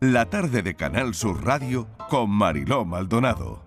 La 0.00 0.26
tarde 0.26 0.62
de 0.62 0.76
Canal 0.76 1.14
Sur 1.14 1.44
Radio 1.44 1.88
con 2.08 2.30
Mariló 2.30 2.84
Maldonado. 2.84 3.64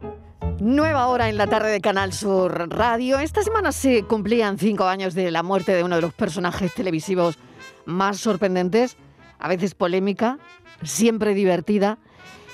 Nueva 0.60 1.08
hora 1.08 1.28
en 1.28 1.38
la 1.38 1.48
tarde 1.48 1.70
de 1.70 1.82
Canal 1.82 2.14
Sur 2.14 2.70
Radio. 2.70 3.20
Esta 3.20 3.44
semana 3.44 3.74
se 3.74 4.04
cumplían 4.04 4.58
cinco 4.58 4.86
años 4.86 5.14
de 5.14 5.30
la 5.30 5.44
muerte 5.44 5.74
de 5.74 5.84
uno 5.84 5.96
de 5.96 6.02
los 6.02 6.14
personajes 6.14 6.74
televisivos 6.74 7.38
más 7.86 8.18
sorprendentes, 8.18 8.96
a 9.40 9.50
veces 9.50 9.76
polémica, 9.76 10.38
siempre 10.84 11.34
divertida, 11.34 11.98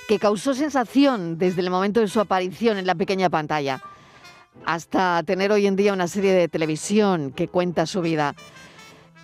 que 0.08 0.18
causó 0.18 0.54
sensación 0.54 1.38
desde 1.38 1.60
el 1.60 1.70
momento 1.70 2.00
de 2.00 2.08
su 2.08 2.18
aparición 2.18 2.78
en 2.78 2.86
la 2.86 2.96
pequeña 2.96 3.30
pantalla 3.30 3.80
hasta 4.64 5.22
tener 5.22 5.52
hoy 5.52 5.66
en 5.66 5.76
día 5.76 5.92
una 5.92 6.08
serie 6.08 6.32
de 6.32 6.48
televisión 6.48 7.30
que 7.30 7.46
cuenta 7.48 7.86
su 7.86 8.00
vida. 8.00 8.34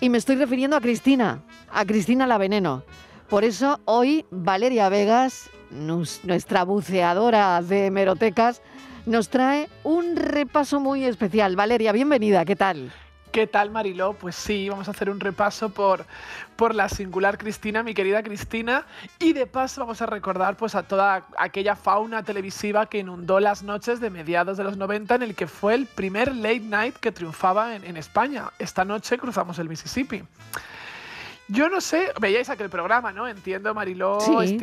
Y 0.00 0.10
me 0.10 0.18
estoy 0.18 0.36
refiriendo 0.36 0.76
a 0.76 0.80
Cristina, 0.80 1.42
a 1.72 1.84
Cristina 1.84 2.26
la 2.26 2.38
Veneno. 2.38 2.84
Por 3.28 3.42
eso 3.42 3.80
hoy 3.86 4.26
Valeria 4.30 4.88
Vegas, 4.90 5.50
nuestra 5.70 6.62
buceadora 6.64 7.60
de 7.62 7.86
hemerotecas, 7.86 8.60
nos 9.06 9.30
trae 9.30 9.68
un 9.82 10.16
repaso 10.16 10.78
muy 10.78 11.04
especial. 11.04 11.56
Valeria, 11.56 11.92
bienvenida, 11.92 12.44
¿qué 12.44 12.54
tal? 12.54 12.92
¿Qué 13.32 13.46
tal, 13.48 13.70
Mariló? 13.70 14.12
Pues 14.12 14.36
sí, 14.36 14.68
vamos 14.68 14.86
a 14.86 14.92
hacer 14.92 15.10
un 15.10 15.18
repaso 15.18 15.70
por, 15.70 16.04
por 16.54 16.74
la 16.74 16.88
singular 16.88 17.36
Cristina, 17.36 17.82
mi 17.82 17.92
querida 17.92 18.22
Cristina, 18.22 18.86
y 19.18 19.32
de 19.32 19.46
paso 19.46 19.80
vamos 19.80 20.00
a 20.02 20.06
recordar 20.06 20.56
pues, 20.56 20.74
a 20.76 20.84
toda 20.84 21.26
aquella 21.36 21.74
fauna 21.74 22.22
televisiva 22.22 22.86
que 22.86 22.98
inundó 22.98 23.40
las 23.40 23.64
noches 23.64 24.00
de 24.00 24.10
mediados 24.10 24.56
de 24.56 24.64
los 24.64 24.76
90 24.76 25.16
en 25.16 25.22
el 25.22 25.34
que 25.34 25.48
fue 25.48 25.74
el 25.74 25.86
primer 25.86 26.36
late 26.36 26.60
night 26.60 26.96
que 26.96 27.10
triunfaba 27.10 27.74
en, 27.74 27.84
en 27.84 27.96
España. 27.96 28.52
Esta 28.58 28.84
noche 28.84 29.18
cruzamos 29.18 29.58
el 29.58 29.68
Mississippi. 29.68 30.22
Yo 31.48 31.68
no 31.68 31.80
sé, 31.80 32.12
veíais 32.20 32.48
aquel 32.48 32.70
programa, 32.70 33.12
¿no? 33.12 33.28
Entiendo, 33.28 33.74
Mariló, 33.74 34.18
sí, 34.20 34.58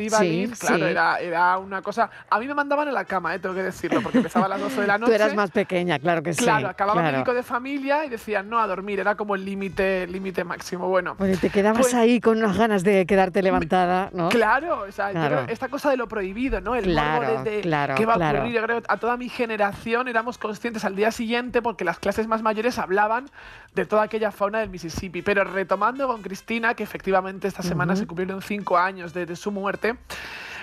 claro, 0.58 0.86
Era, 0.86 1.16
era 1.18 1.58
una 1.58 1.80
cosa... 1.80 2.10
A 2.28 2.40
mí 2.40 2.46
me 2.46 2.54
mandaban 2.54 2.88
a 2.88 2.92
la 2.92 3.04
cama, 3.04 3.34
¿eh? 3.34 3.38
tengo 3.38 3.54
que 3.54 3.62
decirlo, 3.62 4.02
porque 4.02 4.18
empezaba 4.18 4.46
a 4.46 4.48
las 4.48 4.60
12 4.60 4.80
de 4.80 4.86
la 4.86 4.98
noche. 4.98 5.12
Tú 5.12 5.14
eras 5.14 5.34
más 5.34 5.50
pequeña, 5.50 5.98
claro 5.98 6.22
que 6.22 6.32
sí. 6.32 6.42
Claro, 6.42 6.68
acababa 6.68 7.02
médico 7.02 7.34
de 7.34 7.42
familia 7.42 8.04
y 8.04 8.08
decían, 8.08 8.48
no, 8.48 8.58
a 8.58 8.66
dormir, 8.66 8.98
era 8.98 9.14
como 9.14 9.34
el 9.34 9.44
límite 9.44 10.06
límite 10.08 10.44
máximo. 10.44 10.88
Bueno, 10.88 11.14
pues 11.16 11.40
te 11.40 11.50
quedabas 11.50 11.82
pues 11.82 11.94
ahí 11.94 12.20
con 12.20 12.38
unas 12.38 12.56
ganas 12.56 12.82
de 12.82 13.06
quedarte 13.06 13.42
levantada, 13.42 14.10
¿no? 14.12 14.28
Claro, 14.28 14.84
o 14.88 14.92
sea, 14.92 15.46
esta 15.48 15.68
cosa 15.68 15.90
de 15.90 15.96
lo 15.96 16.08
prohibido, 16.08 16.60
¿no? 16.60 16.74
El 16.74 16.84
claro, 16.84 17.42
de, 17.42 17.60
claro, 17.60 17.94
qué 17.94 18.06
va 18.06 18.14
a 18.14 18.30
ocurrir. 18.30 18.52
Yo 18.52 18.62
creo 18.62 18.82
a 18.88 18.96
toda 18.96 19.16
mi 19.16 19.28
generación 19.28 20.08
éramos 20.08 20.38
conscientes 20.38 20.84
al 20.84 20.96
día 20.96 21.10
siguiente 21.10 21.62
porque 21.62 21.84
las 21.84 21.98
clases 21.98 22.26
más 22.26 22.42
mayores 22.42 22.78
hablaban 22.78 23.30
de 23.74 23.86
toda 23.86 24.02
aquella 24.02 24.30
fauna 24.30 24.60
del 24.60 24.70
Mississippi. 24.70 25.22
Pero 25.22 25.44
retomando 25.44 26.06
con 26.06 26.22
Cristina, 26.22 26.71
que 26.74 26.82
efectivamente 26.82 27.48
esta 27.48 27.62
semana 27.62 27.96
se 27.96 28.06
cumplieron 28.06 28.42
cinco 28.42 28.78
años 28.78 29.12
de, 29.12 29.36
su 29.36 29.50
muerte. 29.50 29.96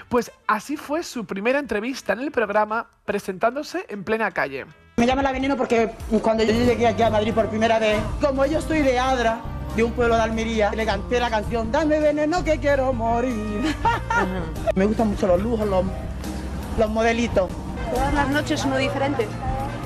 Pues 0.09 0.31
así 0.47 0.75
fue 0.75 1.03
su 1.03 1.25
primera 1.25 1.59
entrevista 1.59 2.13
en 2.13 2.19
el 2.19 2.31
programa, 2.31 2.87
presentándose 3.05 3.85
en 3.89 4.03
plena 4.03 4.31
calle. 4.31 4.65
Me 4.97 5.05
llama 5.05 5.21
la 5.21 5.31
veneno 5.31 5.55
porque 5.55 5.91
cuando 6.21 6.43
yo 6.43 6.51
llegué 6.51 6.87
aquí 6.87 7.03
a 7.03 7.09
Madrid 7.09 7.33
por 7.33 7.47
primera 7.47 7.79
vez, 7.79 7.99
como 8.19 8.45
yo 8.45 8.59
estoy 8.59 8.81
de 8.81 8.99
Adra, 8.99 9.39
de 9.75 9.83
un 9.83 9.91
pueblo 9.91 10.15
de 10.15 10.21
Almería, 10.21 10.71
le 10.71 10.85
canté 10.85 11.19
la 11.19 11.29
canción 11.29 11.71
Dame 11.71 11.99
veneno 11.99 12.43
que 12.43 12.59
quiero 12.59 12.91
morir. 12.91 13.75
Me 14.75 14.85
gustan 14.85 15.09
mucho 15.09 15.27
los 15.27 15.41
lujos, 15.41 15.67
los, 15.67 15.85
los 16.77 16.89
modelitos. 16.89 17.49
¿Todas 17.93 18.13
las 18.13 18.29
noches 18.29 18.65
uno 18.65 18.77
diferente? 18.77 19.27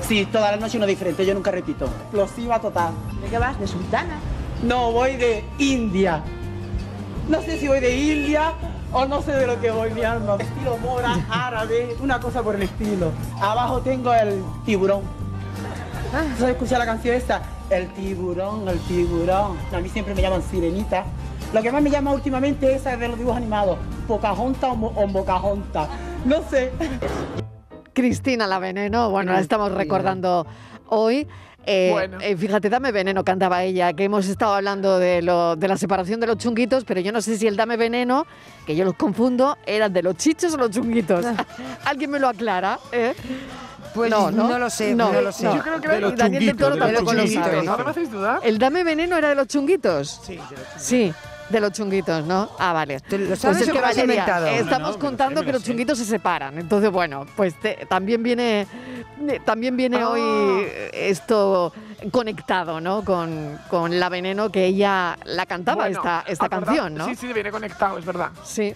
Sí, 0.06 0.26
todas 0.26 0.50
las 0.50 0.60
noches 0.60 0.74
uno 0.76 0.86
diferente, 0.86 1.24
yo 1.24 1.34
nunca 1.34 1.50
repito. 1.50 1.86
Explosiva 1.86 2.60
total. 2.60 2.92
¿De 3.22 3.28
qué 3.28 3.38
vas? 3.38 3.58
¿De 3.58 3.66
sultana? 3.66 4.18
No, 4.64 4.92
voy 4.92 5.16
de 5.16 5.44
India. 5.58 6.22
No 7.28 7.42
sé 7.42 7.58
si 7.58 7.68
voy 7.68 7.80
de 7.80 7.96
India 7.96 8.52
o 8.92 9.04
no 9.04 9.20
sé 9.20 9.32
de 9.32 9.46
lo 9.46 9.60
que 9.60 9.70
voy, 9.70 9.90
mi 9.90 10.02
alma. 10.02 10.36
Estilo 10.40 10.78
mora, 10.78 11.18
árabe, 11.28 11.94
una 12.00 12.18
cosa 12.18 12.42
por 12.42 12.54
el 12.54 12.62
estilo. 12.62 13.12
Abajo 13.40 13.80
tengo 13.80 14.14
el 14.14 14.42
tiburón. 14.64 15.02
¿Sabes 16.38 16.54
escuchar 16.54 16.78
la 16.78 16.86
canción 16.86 17.14
esta? 17.14 17.42
El 17.68 17.88
tiburón, 17.88 18.66
el 18.66 18.78
tiburón. 18.80 19.58
A 19.70 19.80
mí 19.80 19.88
siempre 19.90 20.14
me 20.14 20.22
llaman 20.22 20.42
sirenita. 20.42 21.04
Lo 21.52 21.60
que 21.60 21.70
más 21.70 21.82
me 21.82 21.90
llama 21.90 22.12
últimamente 22.12 22.74
es 22.74 22.80
esa 22.80 22.96
de 22.96 23.08
los 23.08 23.18
dibujos 23.18 23.36
animados. 23.36 23.76
Pocahontas 24.08 24.70
o, 24.70 24.86
o 24.86 25.06
Mocajonta. 25.06 25.88
No 26.24 26.42
sé. 26.48 26.72
Cristina 27.92 28.46
la 28.46 28.58
Veneno, 28.58 29.10
bueno, 29.10 29.32
la 29.32 29.40
estamos 29.40 29.72
recordando 29.72 30.46
hoy. 30.94 31.26
Eh, 31.66 32.10
eh, 32.20 32.36
fíjate, 32.36 32.68
Dame 32.68 32.92
Veneno 32.92 33.24
cantaba 33.24 33.62
ella, 33.62 33.92
que 33.94 34.04
hemos 34.04 34.26
estado 34.26 34.54
hablando 34.54 34.98
de, 34.98 35.22
lo, 35.22 35.56
de 35.56 35.66
la 35.66 35.78
separación 35.78 36.20
de 36.20 36.26
los 36.26 36.36
chunguitos, 36.36 36.84
pero 36.84 37.00
yo 37.00 37.10
no 37.10 37.22
sé 37.22 37.38
si 37.38 37.46
el 37.46 37.56
Dame 37.56 37.76
Veneno, 37.76 38.26
que 38.66 38.76
yo 38.76 38.84
los 38.84 38.94
confundo, 38.94 39.56
era 39.64 39.88
de 39.88 40.02
los 40.02 40.16
chichos 40.16 40.52
o 40.52 40.56
los 40.58 40.70
chunguitos. 40.70 41.24
¿Alguien 41.84 42.10
me 42.10 42.18
lo 42.18 42.28
aclara? 42.28 42.78
¿eh? 42.92 43.14
Pues 43.94 44.10
no, 44.10 44.30
no, 44.30 44.58
lo 44.58 44.68
sé, 44.68 44.94
no, 44.94 45.12
lo 45.12 45.32
sé. 45.32 45.44
Yo 45.44 45.62
creo 45.62 45.80
que 45.80 45.86
era 45.86 45.94
de 45.94 46.00
los 46.00 46.14
chunguitos. 46.14 46.76
¿No 47.64 47.78
me 47.78 47.90
hacéis 47.90 48.10
dudar? 48.10 48.40
¿El 48.42 48.58
Dame 48.58 48.84
Veneno 48.84 49.16
era 49.16 49.30
de 49.30 49.34
los 49.36 49.46
chunguitos? 49.46 50.20
Sí, 50.24 50.38
sí. 50.76 51.14
De 51.50 51.60
los 51.60 51.72
chunguitos, 51.72 52.24
¿no? 52.24 52.50
Ah, 52.58 52.72
vale. 52.72 53.00
¿Lo 53.10 53.36
sabes 53.36 53.58
pues 53.58 53.60
es 53.68 53.70
que 53.70 53.80
Valeria, 53.80 54.58
estamos 54.58 54.96
contando 54.96 55.42
que 55.42 55.52
los 55.52 55.62
chunguitos 55.62 55.98
se 55.98 56.04
separan. 56.04 56.58
Entonces, 56.58 56.90
bueno, 56.90 57.26
pues 57.36 57.54
también 57.88 58.22
viene 58.22 58.66
también 59.44 59.76
viene 59.76 60.04
hoy 60.04 60.20
ah. 60.20 60.88
esto 60.92 61.72
conectado, 62.10 62.80
¿no? 62.80 63.04
Con, 63.04 63.58
con, 63.68 63.98
La 63.98 64.08
Veneno, 64.08 64.50
que 64.50 64.66
ella 64.66 65.16
la 65.24 65.46
cantaba 65.46 65.88
esta, 65.88 66.24
esta 66.26 66.48
canción, 66.48 66.94
¿no? 66.94 67.06
Sí, 67.06 67.14
sí, 67.14 67.32
viene 67.32 67.50
conectado, 67.50 67.98
es 67.98 68.04
verdad. 68.04 68.30
Sí. 68.42 68.74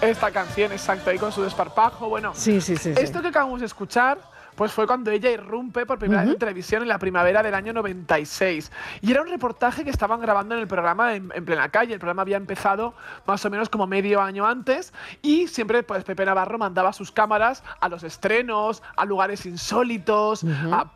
Esta 0.00 0.30
canción, 0.30 0.72
exacto, 0.72 1.10
ahí 1.10 1.18
con 1.18 1.30
su 1.30 1.42
desparpajo, 1.42 2.08
bueno. 2.08 2.32
Sí, 2.34 2.60
sí, 2.60 2.76
sí. 2.76 2.94
Esto 2.96 3.20
que 3.20 3.28
acabamos 3.28 3.60
de 3.60 3.66
escuchar 3.66 4.18
pues 4.60 4.72
fue 4.72 4.86
cuando 4.86 5.10
ella 5.10 5.30
irrumpe 5.30 5.86
por 5.86 5.98
primera 5.98 6.20
vez 6.20 6.32
en 6.32 6.38
televisión 6.38 6.82
en 6.82 6.88
la 6.88 6.98
primavera 6.98 7.42
del 7.42 7.54
año 7.54 7.72
96. 7.72 8.70
Y 9.00 9.10
era 9.10 9.22
un 9.22 9.28
reportaje 9.28 9.84
que 9.84 9.90
estaban 9.90 10.20
grabando 10.20 10.54
en 10.54 10.60
el 10.60 10.68
programa 10.68 11.14
en, 11.14 11.30
plena 11.30 11.70
calle. 11.70 11.94
El 11.94 11.98
programa 11.98 12.20
había 12.20 12.36
empezado 12.36 12.92
más 13.26 13.42
o 13.46 13.48
menos 13.48 13.70
como 13.70 13.86
medio 13.86 14.20
año 14.20 14.46
antes 14.46 14.92
y 15.22 15.48
siempre 15.48 15.82
pues 15.82 16.04
Pepe 16.04 16.26
Navarro 16.26 16.58
mandaba 16.58 16.92
sus 16.92 17.10
cámaras 17.10 17.64
a 17.80 17.88
los 17.88 18.02
estrenos, 18.02 18.82
a 18.96 19.06
lugares 19.06 19.46
insólitos, 19.46 20.44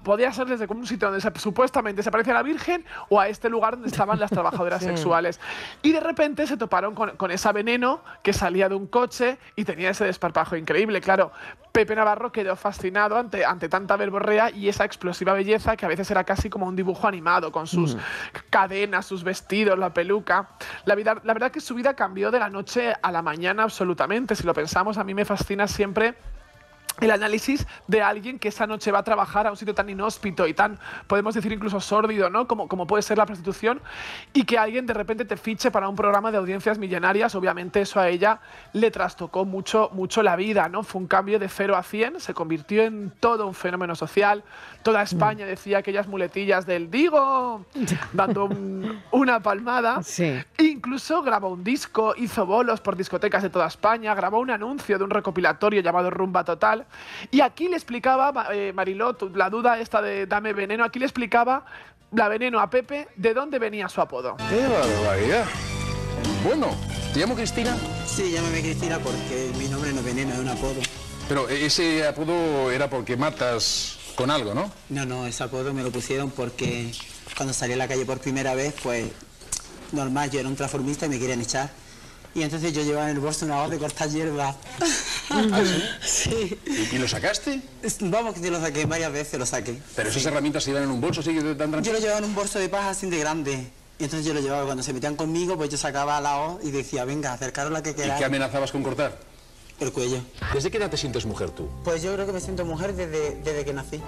podía 0.03 0.31
ser 0.35 0.47
desde 0.47 0.67
un 0.69 0.87
sitio 0.87 1.11
donde 1.11 1.27
supuestamente 1.41 2.03
se 2.03 2.11
aparecía 2.11 2.35
la 2.35 2.43
Virgen 2.43 2.85
o 3.09 3.19
a 3.19 3.29
este 3.29 3.49
lugar 3.49 3.77
donde 3.77 3.89
estaban 3.89 4.21
las 4.21 4.31
trabajadoras 4.31 4.83
sexuales. 4.83 5.41
Y 5.81 5.93
de 5.93 6.01
repente 6.01 6.47
se 6.47 6.59
toparon 6.59 6.95
con, 6.95 7.17
con 7.17 7.31
esa 7.31 7.51
veneno 7.51 8.03
que 8.23 8.35
salía 8.35 8.69
de 8.69 8.75
un 8.75 8.89
coche 8.89 9.39
y 9.57 9.65
tenía 9.65 9.89
ese 9.89 10.05
desparpajo 10.05 10.55
increíble. 10.55 11.01
Claro, 11.01 11.33
Pepe 11.75 11.97
Navarro 11.97 12.31
quedó 12.31 12.55
fascinado 12.55 13.17
ante, 13.17 13.45
ante 13.55 13.69
tanta 13.69 13.97
verborrea 13.97 14.51
y 14.51 14.69
esa 14.69 14.85
explosiva 14.85 15.33
belleza 15.33 15.77
que 15.77 15.87
a 15.87 15.89
veces 15.89 16.11
era 16.11 16.25
casi 16.25 16.51
como 16.51 16.67
un 16.67 16.77
dibujo 16.77 17.09
animado, 17.09 17.51
con 17.51 17.67
sus 17.67 17.97
mm. 17.97 17.99
cadenas, 18.51 19.07
sus 19.07 19.25
vestidos, 19.25 19.79
la 19.79 19.95
peluca. 19.95 20.51
La, 20.85 20.95
vida, 20.95 21.21
la 21.25 21.33
verdad 21.33 21.51
que 21.51 21.61
su 21.61 21.75
vida 21.75 21.95
cambió 21.95 22.31
de 22.31 22.39
la 22.39 22.51
noche 22.51 22.93
a 23.01 23.11
la 23.11 23.23
mañana 23.23 23.63
absolutamente. 23.63 24.37
Si 24.37 24.45
lo 24.45 24.53
pensamos, 24.53 24.99
a 24.99 25.05
mí 25.05 25.15
me 25.15 25.25
fascina 25.25 25.67
siempre 25.67 26.15
el 27.01 27.11
análisis 27.11 27.67
de 27.89 28.03
alguien 28.03 28.39
que 28.39 28.49
esa 28.49 28.67
noche 28.67 28.93
va 28.93 29.01
a 29.01 29.05
trabajar 29.05 29.47
a 29.47 29.51
un 29.51 29.57
sitio 29.57 29.75
tan 29.75 29.89
inhóspito 29.89 30.47
y 30.47 30.55
tan, 30.55 30.79
podemos 31.07 31.35
decir, 31.35 31.53
incluso 31.53 31.81
sórdido, 31.81 32.31
¿no? 32.31 32.47
Como, 32.47 32.69
como 32.69 32.87
puede 32.87 33.03
ser 33.03 33.19
la 33.19 33.27
prostitución, 33.27 33.81
y 34.33 34.45
que 34.45 34.59
alguien 34.59 34.87
de 34.87 34.95
repente 34.95 35.25
te 35.25 35.37
fiche 35.37 35.71
para 35.71 35.89
un 35.89 35.97
programa 35.97 36.31
de 36.31 36.39
audiencias 36.39 36.79
millonarias, 36.79 37.35
obviamente 37.35 37.81
eso 37.81 38.01
a 38.01 38.09
ella 38.09 38.41
le 38.73 38.91
trastocó 38.91 39.45
mucho, 39.45 39.91
mucho 39.93 40.23
la 40.23 40.37
vida, 40.37 40.69
¿no? 40.69 40.83
Fue 40.83 41.01
un 41.01 41.09
cambio 41.09 41.39
de 41.39 41.49
0 41.49 41.77
a 41.77 41.83
100, 41.83 42.21
se 42.21 42.35
convirtió 42.35 42.83
en 42.83 43.13
todo 43.21 43.47
un 43.47 43.55
fenómeno 43.55 43.95
social, 43.95 44.45
toda 44.83 45.03
España 45.03 45.47
decía 45.47 45.79
aquellas 45.79 46.07
muletillas 46.07 46.67
del 46.67 46.91
digo, 46.91 47.65
dando 48.13 48.49
una 49.11 49.41
palmada, 49.41 50.03
sí. 50.03 50.39
incluso 50.59 51.23
grabó 51.23 51.49
un 51.49 51.65
disco, 51.65 52.15
hizo 52.17 52.47
bolos 52.47 52.81
por 52.81 52.97
discotecas 52.97 53.43
de 53.43 53.51
toda 53.51 53.67
España, 53.67 54.15
grabó 54.15 54.39
un 54.39 54.51
anuncio 54.51 54.99
de 54.99 55.05
un 55.05 55.11
recopilatorio 55.11 55.81
llamado 55.81 56.11
Rumba 56.11 56.45
Total, 56.45 56.84
y 57.31 57.41
aquí 57.41 57.69
le 57.69 57.77
explicaba, 57.77 58.49
eh, 58.53 58.73
Mariló, 58.73 59.17
la 59.35 59.51
duda 59.51 59.79
esta 59.79 60.03
de 60.03 60.27
dame 60.27 60.53
veneno, 60.53 60.85
aquí 60.85 60.99
le 60.99 61.07
explicaba 61.07 61.65
la 62.13 62.29
veneno 62.29 62.61
a 62.61 62.71
Pepe 62.71 63.09
de 63.17 63.35
dónde 63.35 63.59
venía 63.59 63.89
su 63.89 64.01
apodo. 64.01 64.37
¡Qué 64.49 64.67
barbaridad! 64.67 65.45
Bueno, 66.45 66.69
¿te 67.13 67.21
llamo 67.21 67.35
Cristina? 67.35 67.77
Sí, 68.07 68.33
llámame 68.33 68.61
Cristina 68.61 68.99
porque 68.99 69.51
mi 69.59 69.67
nombre 69.69 69.93
no 69.93 70.01
es 70.01 70.05
veneno, 70.05 70.33
es 70.33 70.39
un 70.39 70.49
apodo. 70.49 70.81
Pero 71.29 71.49
ese 71.49 72.07
apodo 72.07 72.71
era 72.71 72.89
porque 72.91 73.17
matas 73.17 73.99
con 74.15 74.31
algo, 74.31 74.55
¿no? 74.55 74.71
No, 74.91 75.07
no, 75.07 75.27
ese 75.27 75.43
apodo 75.43 75.73
me 75.73 75.83
lo 75.83 75.91
pusieron 75.91 76.31
porque 76.31 76.93
cuando 77.37 77.53
salí 77.55 77.73
a 77.73 77.77
la 77.77 77.89
calle 77.89 78.05
por 78.05 78.19
primera 78.19 78.55
vez, 78.55 78.75
pues 78.83 79.11
normal, 79.93 80.31
yo 80.31 80.41
era 80.41 80.49
un 80.49 80.57
transformista 80.57 81.07
y 81.07 81.09
me 81.09 81.19
querían 81.19 81.41
echar. 81.41 81.71
Y 82.35 82.43
entonces 82.43 82.73
yo 82.73 82.83
llevaba 82.83 83.09
en 83.11 83.17
el 83.17 83.21
bolso 83.21 83.47
una 83.47 83.63
voz 83.63 83.71
de 83.71 83.79
cortar 83.79 84.09
hierba. 84.09 84.57
¿Ah, 85.31 85.63
sí? 86.03 86.59
¿Y, 86.67 86.99
lo 86.99 87.07
sacaste? 87.07 87.61
Vamos, 88.01 88.35
que 88.35 88.41
te 88.41 88.51
lo 88.51 88.61
saqué, 88.61 88.87
varias 88.87 89.13
veces 89.13 89.39
lo 89.39 89.47
saqué. 89.47 89.79
¿Pero 89.95 90.09
esas 90.09 90.27
herramientas 90.27 90.65
se 90.65 90.71
iban 90.71 90.83
en 90.83 90.91
un 90.91 91.01
bolso 91.01 91.23
que 91.23 91.55
tan 91.55 91.83
Yo 91.83 91.93
lo 91.93 92.01
llevaba 92.01 92.19
en 92.19 92.25
un 92.25 92.35
bolso 92.35 92.59
de 92.59 92.69
paja 92.69 92.91
así 92.91 93.09
de 93.09 93.19
grande. 93.19 93.71
Y 94.01 94.05
entonces 94.05 94.27
yo 94.27 94.35
lo 94.35 94.41
llevaba, 94.41 94.65
cuando 94.65 94.83
se 94.83 94.93
metían 94.93 95.15
conmigo, 95.15 95.57
pues 95.57 95.71
yo 95.71 95.79
sacaba 95.79 96.21
la 96.21 96.37
hoz 96.39 96.65
y 96.65 96.73
decía, 96.73 97.05
venga, 97.05 97.33
acercaros 97.33 97.73
la 97.73 97.83
que 97.83 97.95
queráis. 97.95 98.15
¿Y 98.15 98.19
qué 98.19 98.25
amenazabas 98.25 98.73
con 98.73 98.83
cortar? 98.83 99.17
El 99.79 99.93
cuello. 99.93 100.21
¿Desde 100.53 100.71
qué 100.71 100.79
edad 100.79 100.91
te 100.91 100.97
sientes 100.97 101.25
mujer 101.27 101.51
tú? 101.51 101.69
Pues 101.85 102.03
yo 102.03 102.13
creo 102.15 102.27
que 102.27 102.33
me 102.33 102.41
siento 102.41 102.65
mujer 102.65 102.95
desde, 102.95 103.37
desde 103.43 103.65
que 103.65 103.73
nací. 103.73 104.03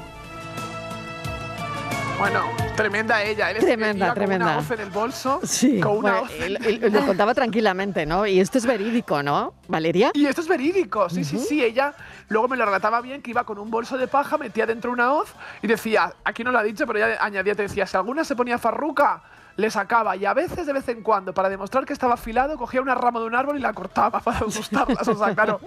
Bueno, 2.18 2.44
tremenda 2.76 3.22
ella. 3.22 3.50
Él 3.50 3.58
tremenda, 3.58 4.14
tremenda. 4.14 4.44
Con 4.46 4.54
una 4.54 4.60
hoz 4.62 4.70
en 4.70 4.80
el 4.80 4.90
bolso. 4.90 5.40
Sí, 5.44 5.80
Con 5.80 5.98
una 5.98 6.12
bueno, 6.12 6.22
hoz. 6.22 6.30
él- 6.40 6.80
él 6.82 6.92
lo 6.92 7.04
contaba 7.04 7.34
tranquilamente, 7.34 8.06
¿no? 8.06 8.26
Y 8.26 8.40
esto 8.40 8.56
es 8.56 8.64
verídico, 8.64 9.22
¿no, 9.22 9.52
Valeria? 9.68 10.12
Y 10.14 10.24
esto 10.26 10.40
es 10.40 10.48
verídico, 10.48 11.10
sí, 11.10 11.24
sí, 11.24 11.38
sí. 11.38 11.62
Ella 11.62 11.94
luego 12.28 12.48
me 12.48 12.56
lo 12.56 12.64
relataba 12.64 13.00
bien 13.02 13.20
que 13.20 13.30
iba 13.30 13.44
con 13.44 13.58
un 13.58 13.70
bolso 13.70 13.98
de 13.98 14.08
paja, 14.08 14.38
metía 14.38 14.64
dentro 14.66 14.90
una 14.92 15.12
hoz 15.12 15.28
y 15.62 15.66
decía, 15.66 16.14
aquí 16.24 16.42
no 16.42 16.50
lo 16.52 16.58
ha 16.58 16.62
dicho, 16.62 16.86
pero 16.86 17.00
ella 17.04 17.18
añadía, 17.20 17.54
te 17.54 17.62
decía, 17.62 17.86
si 17.86 17.96
alguna 17.96 18.24
se 18.24 18.34
ponía 18.34 18.56
farruca, 18.58 19.22
le 19.56 19.70
sacaba. 19.70 20.16
Y 20.16 20.26
a 20.26 20.34
veces, 20.34 20.66
de 20.66 20.72
vez 20.72 20.86
en 20.88 21.02
cuando, 21.02 21.32
para 21.32 21.48
demostrar 21.48 21.84
que 21.86 21.92
estaba 21.92 22.14
afilado, 22.14 22.56
cogía 22.58 22.82
una 22.82 22.94
rama 22.94 23.20
de 23.20 23.26
un 23.26 23.34
árbol 23.34 23.56
y 23.56 23.60
la 23.60 23.72
cortaba 23.72 24.20
para 24.20 24.38
asustarlas. 24.38 25.08
O 25.08 25.14
sea, 25.14 25.34
claro, 25.34 25.60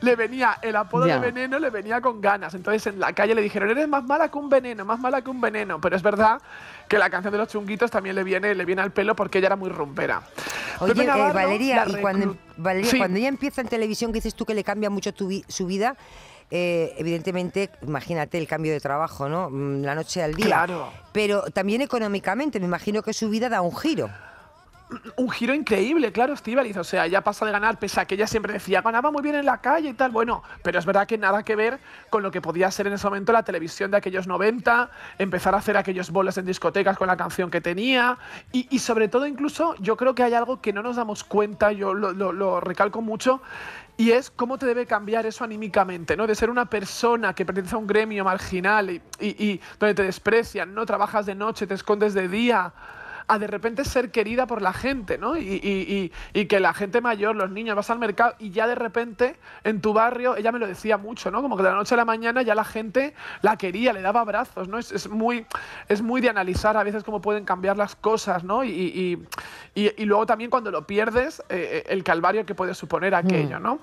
le 0.00 0.16
venía 0.16 0.56
el 0.62 0.74
apodo 0.76 1.04
de 1.04 1.18
veneno, 1.18 1.58
le 1.58 1.70
venía 1.70 2.00
con 2.00 2.20
ganas. 2.20 2.54
Entonces 2.54 2.86
en 2.86 2.98
la 2.98 3.12
calle 3.12 3.34
le 3.34 3.42
dijeron, 3.42 3.70
eres 3.70 3.88
más 3.88 4.04
mala 4.04 4.28
que 4.30 4.38
un 4.38 4.48
veneno, 4.48 4.84
más 4.84 4.98
mala 5.00 5.20
que 5.22 5.30
un 5.30 5.40
veneno. 5.40 5.80
Pero 5.80 5.96
es 5.96 6.02
verdad 6.02 6.40
que 6.88 6.98
la 6.98 7.10
canción 7.10 7.32
de 7.32 7.38
los 7.38 7.48
chunguitos 7.48 7.90
también 7.90 8.16
le 8.16 8.24
viene, 8.24 8.54
le 8.54 8.64
viene 8.64 8.80
al 8.82 8.90
pelo 8.92 9.14
porque 9.14 9.38
ella 9.38 9.48
era 9.48 9.56
muy 9.56 9.68
rumbera. 9.70 10.22
Oye, 10.80 10.92
eh, 11.02 11.06
Valeria, 11.32 11.84
y 11.88 11.94
cuando, 11.96 12.26
reclu- 12.26 12.36
Valeria, 12.56 12.90
Sí. 12.90 12.98
cuando 12.98 13.18
ella 13.18 13.28
empieza 13.28 13.60
en 13.60 13.68
televisión, 13.68 14.12
que 14.12 14.16
dices 14.18 14.34
tú 14.34 14.44
que 14.46 14.54
le 14.54 14.62
cambia 14.64 14.88
mucho 14.90 15.12
tu 15.12 15.30
su 15.48 15.66
vida, 15.66 15.96
eh, 16.50 16.94
evidentemente, 16.98 17.70
imagínate 17.82 18.38
el 18.38 18.46
cambio 18.46 18.72
de 18.72 18.80
trabajo, 18.80 19.28
¿no? 19.28 19.50
Mm, 19.50 19.82
La 19.82 19.94
noche 19.94 20.22
al 20.22 20.34
día. 20.34 20.46
Claro. 20.46 20.90
Pero 21.12 21.42
también 21.52 21.80
económicamente, 21.82 22.60
me 22.60 22.66
imagino 22.66 23.02
que 23.02 23.12
su 23.12 23.28
vida 23.28 23.48
da 23.48 23.60
un 23.62 23.76
giro. 23.76 24.08
un 25.16 25.28
giro 25.30 25.52
increíble, 25.52 26.12
claro, 26.12 26.32
Estíbaliz. 26.34 26.76
O 26.76 26.84
sea, 26.84 27.06
ella 27.06 27.20
pasa 27.22 27.44
de 27.44 27.50
ganar, 27.50 27.76
pese 27.80 28.00
a 28.00 28.04
que 28.04 28.14
ella 28.14 28.28
siempre 28.28 28.52
decía, 28.52 28.82
ganaba 28.82 29.10
muy 29.10 29.20
bien 29.20 29.34
en 29.34 29.44
la 29.44 29.60
calle 29.60 29.88
y 29.88 29.94
tal. 29.94 30.12
Bueno, 30.12 30.44
pero 30.62 30.78
es 30.78 30.86
verdad 30.86 31.08
que 31.08 31.18
nada 31.18 31.42
que 31.42 31.56
ver 31.56 31.80
con 32.08 32.22
lo 32.22 32.30
que 32.30 32.40
podía 32.40 32.70
ser 32.70 32.86
en 32.86 32.92
ese 32.92 33.04
momento 33.08 33.32
la 33.32 33.42
televisión 33.42 33.90
de 33.90 33.96
aquellos 33.96 34.28
90, 34.28 34.88
empezar 35.18 35.56
a 35.56 35.58
hacer 35.58 35.76
aquellos 35.76 36.12
bolos 36.12 36.38
en 36.38 36.46
discotecas 36.46 36.96
con 36.96 37.08
la 37.08 37.16
canción 37.16 37.50
que 37.50 37.60
tenía. 37.60 38.16
Y, 38.52 38.68
y 38.70 38.78
sobre 38.78 39.08
todo, 39.08 39.26
incluso, 39.26 39.74
yo 39.80 39.96
creo 39.96 40.14
que 40.14 40.22
hay 40.22 40.34
algo 40.34 40.60
que 40.60 40.72
no 40.72 40.82
nos 40.84 40.94
damos 40.94 41.24
cuenta, 41.24 41.72
yo 41.72 41.92
lo, 41.92 42.12
lo- 42.12 42.30
lo 42.32 42.60
recalco 42.60 43.02
mucho. 43.02 43.42
Y 43.98 44.10
es 44.10 44.30
cómo 44.30 44.58
te 44.58 44.66
debe 44.66 44.84
cambiar 44.86 45.24
eso 45.24 45.42
anímicamente, 45.44 46.16
¿no? 46.16 46.26
De 46.26 46.34
ser 46.34 46.50
una 46.50 46.66
persona 46.66 47.34
que 47.34 47.46
pertenece 47.46 47.74
a 47.74 47.78
un 47.78 47.86
gremio 47.86 48.24
marginal 48.24 48.90
y, 48.90 49.00
y- 49.20 49.60
donde 49.78 49.94
te 49.94 50.02
desprecian, 50.02 50.74
¿no? 50.74 50.84
Trabajas 50.84 51.24
de 51.24 51.34
noche, 51.34 51.66
te 51.66 51.72
escondes 51.74 52.12
de 52.12 52.28
día, 52.28 52.74
a 53.28 53.38
de 53.38 53.46
repente 53.46 53.84
ser 53.84 54.10
querida 54.10 54.46
por 54.46 54.62
la 54.62 54.72
gente, 54.72 55.18
¿no? 55.18 55.36
Y, 55.36 55.40
y- 55.40 56.12
y- 56.32 56.40
y 56.40 56.46
que 56.46 56.60
la 56.60 56.72
gente 56.74 57.00
mayor, 57.00 57.34
los 57.36 57.50
niños, 57.50 57.74
vas 57.76 57.90
al 57.90 57.98
mercado 57.98 58.34
y 58.38 58.50
ya 58.50 58.66
de 58.66 58.74
repente 58.76 59.36
en 59.64 59.80
tu 59.80 59.92
barrio, 59.92 60.36
ella 60.36 60.52
me 60.52 60.58
lo 60.58 60.66
decía 60.66 60.96
mucho, 60.96 61.30
¿no? 61.30 61.42
Como 61.42 61.56
que 61.56 61.62
de 61.62 61.70
la 61.70 61.74
noche 61.74 61.94
a 61.94 61.96
la 61.96 62.04
mañana 62.04 62.42
ya 62.42 62.54
la 62.54 62.64
gente 62.64 63.14
la 63.42 63.56
quería, 63.56 63.92
le 63.92 64.00
daba 64.00 64.20
abrazos, 64.20 64.68
¿no? 64.68 64.78
Es, 64.78 64.92
es 64.92 65.08
muy, 65.08 65.44
es 65.88 66.02
muy 66.02 66.20
de 66.20 66.28
analizar 66.28 66.76
a 66.76 66.82
veces 66.84 67.02
cómo 67.04 67.20
pueden 67.20 67.44
cambiar 67.44 67.76
las 67.76 67.96
cosas, 67.96 68.44
¿no? 68.44 68.62
Y, 68.64 68.70
y- 68.70 69.26
y- 69.74 70.04
luego 70.04 70.24
también 70.26 70.50
cuando 70.50 70.70
lo 70.70 70.86
pierdes, 70.86 71.42
eh, 71.48 71.84
el 71.88 72.04
calvario 72.04 72.46
que 72.46 72.54
puede 72.54 72.74
suponer 72.74 73.14
aquello, 73.14 73.58
¿no? 73.58 73.80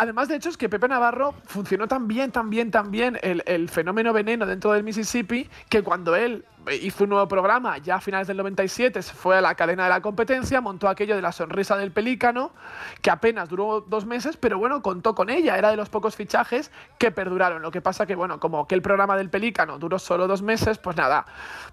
Además, 0.00 0.28
de 0.28 0.36
hecho, 0.36 0.48
es 0.48 0.56
que 0.56 0.68
Pepe 0.68 0.86
Navarro 0.86 1.34
funcionó 1.44 1.88
tan 1.88 2.06
bien, 2.06 2.30
tan 2.30 2.50
bien, 2.50 2.70
tan 2.70 2.92
bien 2.92 3.18
el, 3.20 3.42
el 3.46 3.68
fenómeno 3.68 4.12
veneno 4.12 4.46
dentro 4.46 4.72
del 4.72 4.84
Mississippi 4.84 5.48
que 5.68 5.82
cuando 5.82 6.14
él 6.14 6.44
hizo 6.72 7.04
un 7.04 7.10
nuevo 7.10 7.26
programa, 7.28 7.78
ya 7.78 7.96
a 7.96 8.00
finales 8.00 8.26
del 8.26 8.36
97, 8.36 9.02
se 9.02 9.14
fue 9.14 9.38
a 9.38 9.40
la 9.40 9.54
cadena 9.54 9.84
de 9.84 9.90
la 9.90 10.00
competencia, 10.00 10.60
montó 10.60 10.88
aquello 10.88 11.16
de 11.16 11.22
la 11.22 11.32
sonrisa 11.32 11.76
del 11.76 11.92
pelícano, 11.92 12.52
que 13.02 13.10
apenas 13.10 13.48
duró 13.48 13.80
dos 13.80 14.06
meses, 14.06 14.36
pero 14.36 14.58
bueno, 14.58 14.82
contó 14.82 15.14
con 15.14 15.30
ella, 15.30 15.56
era 15.56 15.70
de 15.70 15.76
los 15.76 15.88
pocos 15.88 16.16
fichajes 16.16 16.70
que 16.98 17.10
perduraron. 17.10 17.62
Lo 17.62 17.70
que 17.70 17.80
pasa 17.80 18.06
que, 18.06 18.14
bueno, 18.14 18.40
como 18.40 18.66
que 18.66 18.74
el 18.74 18.82
programa 18.82 19.16
del 19.16 19.30
pelícano 19.30 19.78
duró 19.78 19.98
solo 19.98 20.26
dos 20.26 20.42
meses, 20.42 20.78
pues 20.78 20.96
nada, 20.96 21.26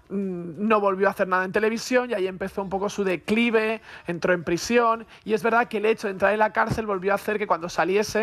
mm, 0.08 0.66
no 0.66 0.80
volvió 0.80 1.08
a 1.08 1.10
hacer 1.10 1.28
nada 1.28 1.44
en 1.44 1.52
televisión 1.52 2.10
y 2.10 2.14
ahí 2.14 2.26
empezó 2.26 2.62
un 2.62 2.70
poco 2.70 2.88
su 2.88 3.04
declive, 3.04 3.82
entró 4.06 4.32
en 4.32 4.44
prisión 4.44 5.06
y 5.24 5.34
es 5.34 5.42
verdad 5.42 5.68
que 5.68 5.78
el 5.78 5.86
hecho 5.86 6.06
de 6.06 6.12
entrar 6.12 6.32
en 6.32 6.38
la 6.38 6.52
cárcel 6.52 6.86
volvió 6.86 7.12
a 7.12 7.16
hacer 7.16 7.38
que 7.38 7.46
cuando 7.46 7.68
saliese 7.68 8.15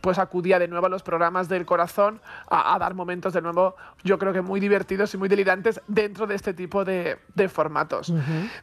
pues 0.00 0.18
acudía 0.18 0.58
de 0.58 0.66
nuevo 0.66 0.86
a 0.86 0.88
los 0.88 1.04
programas 1.04 1.48
del 1.48 1.64
corazón 1.64 2.20
a, 2.50 2.74
a 2.74 2.78
dar 2.80 2.94
momentos 2.94 3.32
de 3.34 3.40
nuevo, 3.40 3.76
yo 4.02 4.18
creo 4.18 4.32
que 4.32 4.40
muy 4.42 4.58
divertidos 4.58 5.14
y 5.14 5.16
muy 5.16 5.28
delirantes 5.28 5.80
dentro 5.86 6.26
de 6.26 6.34
este 6.34 6.52
tipo 6.54 6.84
de, 6.84 7.18
de 7.36 7.48
formatos. 7.48 8.12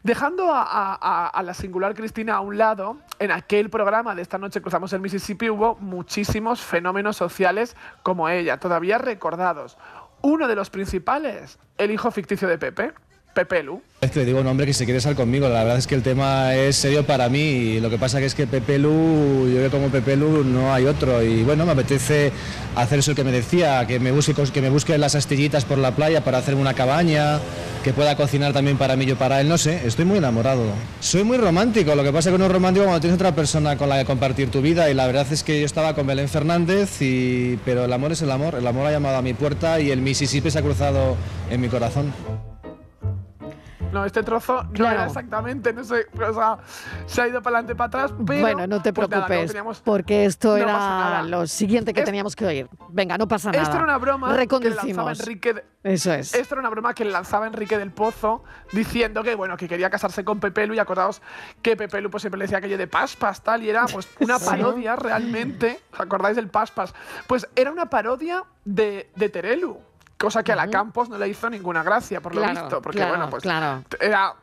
Dejando 0.03 0.51
a- 0.53 1.27
a 1.27 1.43
la 1.43 1.53
singular 1.53 1.93
Cristina 1.93 2.35
a 2.35 2.39
un 2.41 2.57
lado, 2.57 2.97
en 3.19 3.31
aquel 3.31 3.69
programa 3.69 4.15
de 4.15 4.21
esta 4.21 4.37
noche 4.37 4.61
cruzamos 4.61 4.91
el 4.91 4.99
Mississippi 4.99 5.49
hubo 5.49 5.75
muchísimos 5.75 6.59
fenómenos 6.59 7.15
sociales 7.15 7.77
como 8.03 8.27
ella, 8.27 8.57
todavía 8.57 8.97
recordados. 8.97 9.77
Uno 10.21 10.45
de 10.49 10.55
los 10.55 10.69
principales, 10.69 11.57
el 11.77 11.91
hijo 11.91 12.11
ficticio 12.11 12.49
de 12.49 12.57
Pepe, 12.57 12.91
Pepe 13.33 13.63
Lu. 13.63 13.81
Es 14.01 14.11
que 14.11 14.19
le 14.19 14.25
digo 14.25 14.39
un 14.39 14.47
hombre 14.47 14.65
que 14.65 14.73
se 14.73 14.85
quiere 14.85 14.97
estar 14.97 15.13
conmigo, 15.13 15.49
la 15.49 15.63
verdad 15.63 15.77
es 15.77 15.85
que 15.85 15.93
el 15.93 16.03
tema 16.03 16.55
es 16.55 16.77
serio 16.77 17.05
para 17.05 17.27
mí 17.27 17.39
y 17.39 17.79
lo 17.81 17.89
que 17.89 17.97
pasa 17.97 18.19
que 18.19 18.25
es 18.25 18.33
que 18.33 18.47
Pepe 18.47 18.79
Lu, 18.79 19.49
yo 19.49 19.61
que 19.61 19.69
como 19.69 19.89
Pepe 19.89 20.15
Lu 20.15 20.45
no 20.45 20.73
hay 20.73 20.85
otro 20.85 21.21
y 21.21 21.43
bueno, 21.43 21.65
me 21.65 21.73
apetece 21.73 22.31
hacer 22.77 22.99
eso 22.99 23.13
que 23.13 23.25
me 23.25 23.31
decía, 23.31 23.85
que 23.87 23.99
me 23.99 24.11
busque, 24.11 24.33
que 24.33 24.61
me 24.61 24.69
busque 24.69 24.97
las 24.97 25.15
astillitas 25.15 25.65
por 25.65 25.77
la 25.77 25.91
playa 25.91 26.23
para 26.23 26.37
hacerme 26.37 26.61
una 26.61 26.73
cabaña, 26.73 27.39
que 27.83 27.91
pueda 27.91 28.15
cocinar 28.15 28.53
también 28.53 28.77
para 28.77 28.95
mí, 28.95 29.05
yo 29.05 29.17
para 29.17 29.41
él, 29.41 29.49
no 29.49 29.57
sé, 29.57 29.85
estoy 29.85 30.05
muy 30.05 30.17
enamorado. 30.17 30.63
Soy 31.01 31.25
muy 31.25 31.37
romántico, 31.37 31.93
lo 31.93 32.03
que 32.03 32.13
pasa 32.13 32.29
que 32.29 32.35
uno 32.35 32.45
es 32.45 32.51
romántico 32.51 32.85
cuando 32.85 33.01
tienes 33.01 33.15
otra 33.15 33.35
persona 33.35 33.77
con 33.77 33.89
la 33.89 33.99
que 33.99 34.05
compartir 34.05 34.49
tu 34.49 34.61
vida 34.61 34.89
y 34.89 34.93
la 34.93 35.07
verdad 35.07 35.27
es 35.29 35.43
que 35.43 35.59
yo 35.59 35.65
estaba 35.65 35.93
con 35.93 36.07
Belén 36.07 36.29
Fernández, 36.29 36.99
pero 37.65 37.83
el 37.83 37.91
amor 37.91 38.13
es 38.13 38.21
el 38.21 38.31
amor, 38.31 38.55
el 38.55 38.65
amor 38.65 38.87
ha 38.87 38.91
llamado 38.91 39.17
a 39.17 39.21
mi 39.21 39.33
puerta 39.33 39.79
y 39.81 39.91
el 39.91 40.01
Mississippi 40.01 40.49
se 40.49 40.59
ha 40.59 40.61
cruzado 40.61 41.17
en 41.49 41.59
mi 41.59 41.67
corazón. 41.67 42.13
No, 43.91 44.05
este 44.05 44.21
trozo 44.23 44.63
no 44.63 44.71
Claro. 44.71 44.95
era 44.97 45.05
exactamente, 45.07 45.73
no 45.73 45.83
sé, 45.83 46.05
o 46.13 46.33
sea, 46.33 46.57
se 47.07 47.21
ha 47.23 47.27
ido 47.27 47.41
para 47.41 47.57
adelante, 47.57 47.75
para 47.75 47.87
atrás, 47.87 48.13
pero... 48.25 48.41
bueno, 48.41 48.67
no 48.67 48.81
te 48.81 48.93
pues 48.93 49.09
nada, 49.09 49.25
preocupes, 49.25 49.51
teníamos- 49.51 49.81
porque 49.81 50.25
esto 50.25 50.49
no 50.49 50.57
era 50.57 51.23
lo 51.23 51.47
siguiente 51.47 51.93
que 51.93 52.01
Es- 52.01 52.05
teníamos 52.05 52.35
que 52.35 52.45
oír. 52.45 52.69
Venga, 52.89 53.17
no 53.17 53.27
pasa 53.27 53.51
nada. 53.51 53.63
Esto 53.63 53.75
era 53.75 53.83
una 53.85 53.97
broma 53.97 54.27
que 54.27 54.45
lanzaba 54.45 54.59
Reconducimos. 54.69 55.19
Enrique... 55.21 55.53
de- 55.55 55.65
Eso 55.83 56.13
es. 56.13 56.35
Esto 56.35 56.55
era 56.55 56.59
una 56.61 56.69
broma 56.69 56.93
que 56.93 57.03
lanzaba 57.05 57.47
Enrique 57.47 57.77
del 57.79 57.91
Pozo 57.91 58.43
diciendo 58.73 59.23
que 59.23 59.33
bueno 59.35 59.57
que 59.57 59.67
quería 59.67 59.89
casarse 59.89 60.23
con 60.23 60.39
Pepe 60.39 60.67
Lu 60.67 60.73
y 60.75 60.79
acordaos 60.79 61.21
que 61.61 61.75
Pepe 61.77 62.01
Lu 62.01 62.09
pues 62.11 62.21
siempre 62.21 62.37
le 62.37 62.43
decía 62.45 62.57
aquello 62.59 62.77
de 62.77 62.87
paspas 62.87 63.41
tal 63.41 63.63
y 63.63 63.69
era 63.69 63.85
pues 63.87 64.07
una 64.19 64.37
parodia 64.39 64.95
realmente 64.97 65.79
¿os 65.93 65.99
acordáis 65.99 66.35
del 66.35 66.49
paspas? 66.49 66.93
Pues 67.27 67.47
era 67.55 67.71
una 67.71 67.87
parodia 67.87 68.43
de, 68.65 69.09
de 69.15 69.29
Terelu 69.29 69.79
cosa 70.19 70.43
que 70.43 70.51
a 70.51 70.55
la 70.55 70.69
Campos 70.69 71.09
no 71.09 71.17
le 71.17 71.27
hizo 71.27 71.49
ninguna 71.49 71.81
gracia 71.81 72.21
por 72.21 72.35
lo 72.35 72.41
Claro, 72.41 72.59
visto 72.61 72.81
porque 72.81 72.97
claro, 72.99 73.13
bueno 73.13 73.29
pues 73.29 73.41
claro. 73.41 73.83
era 73.99 74.35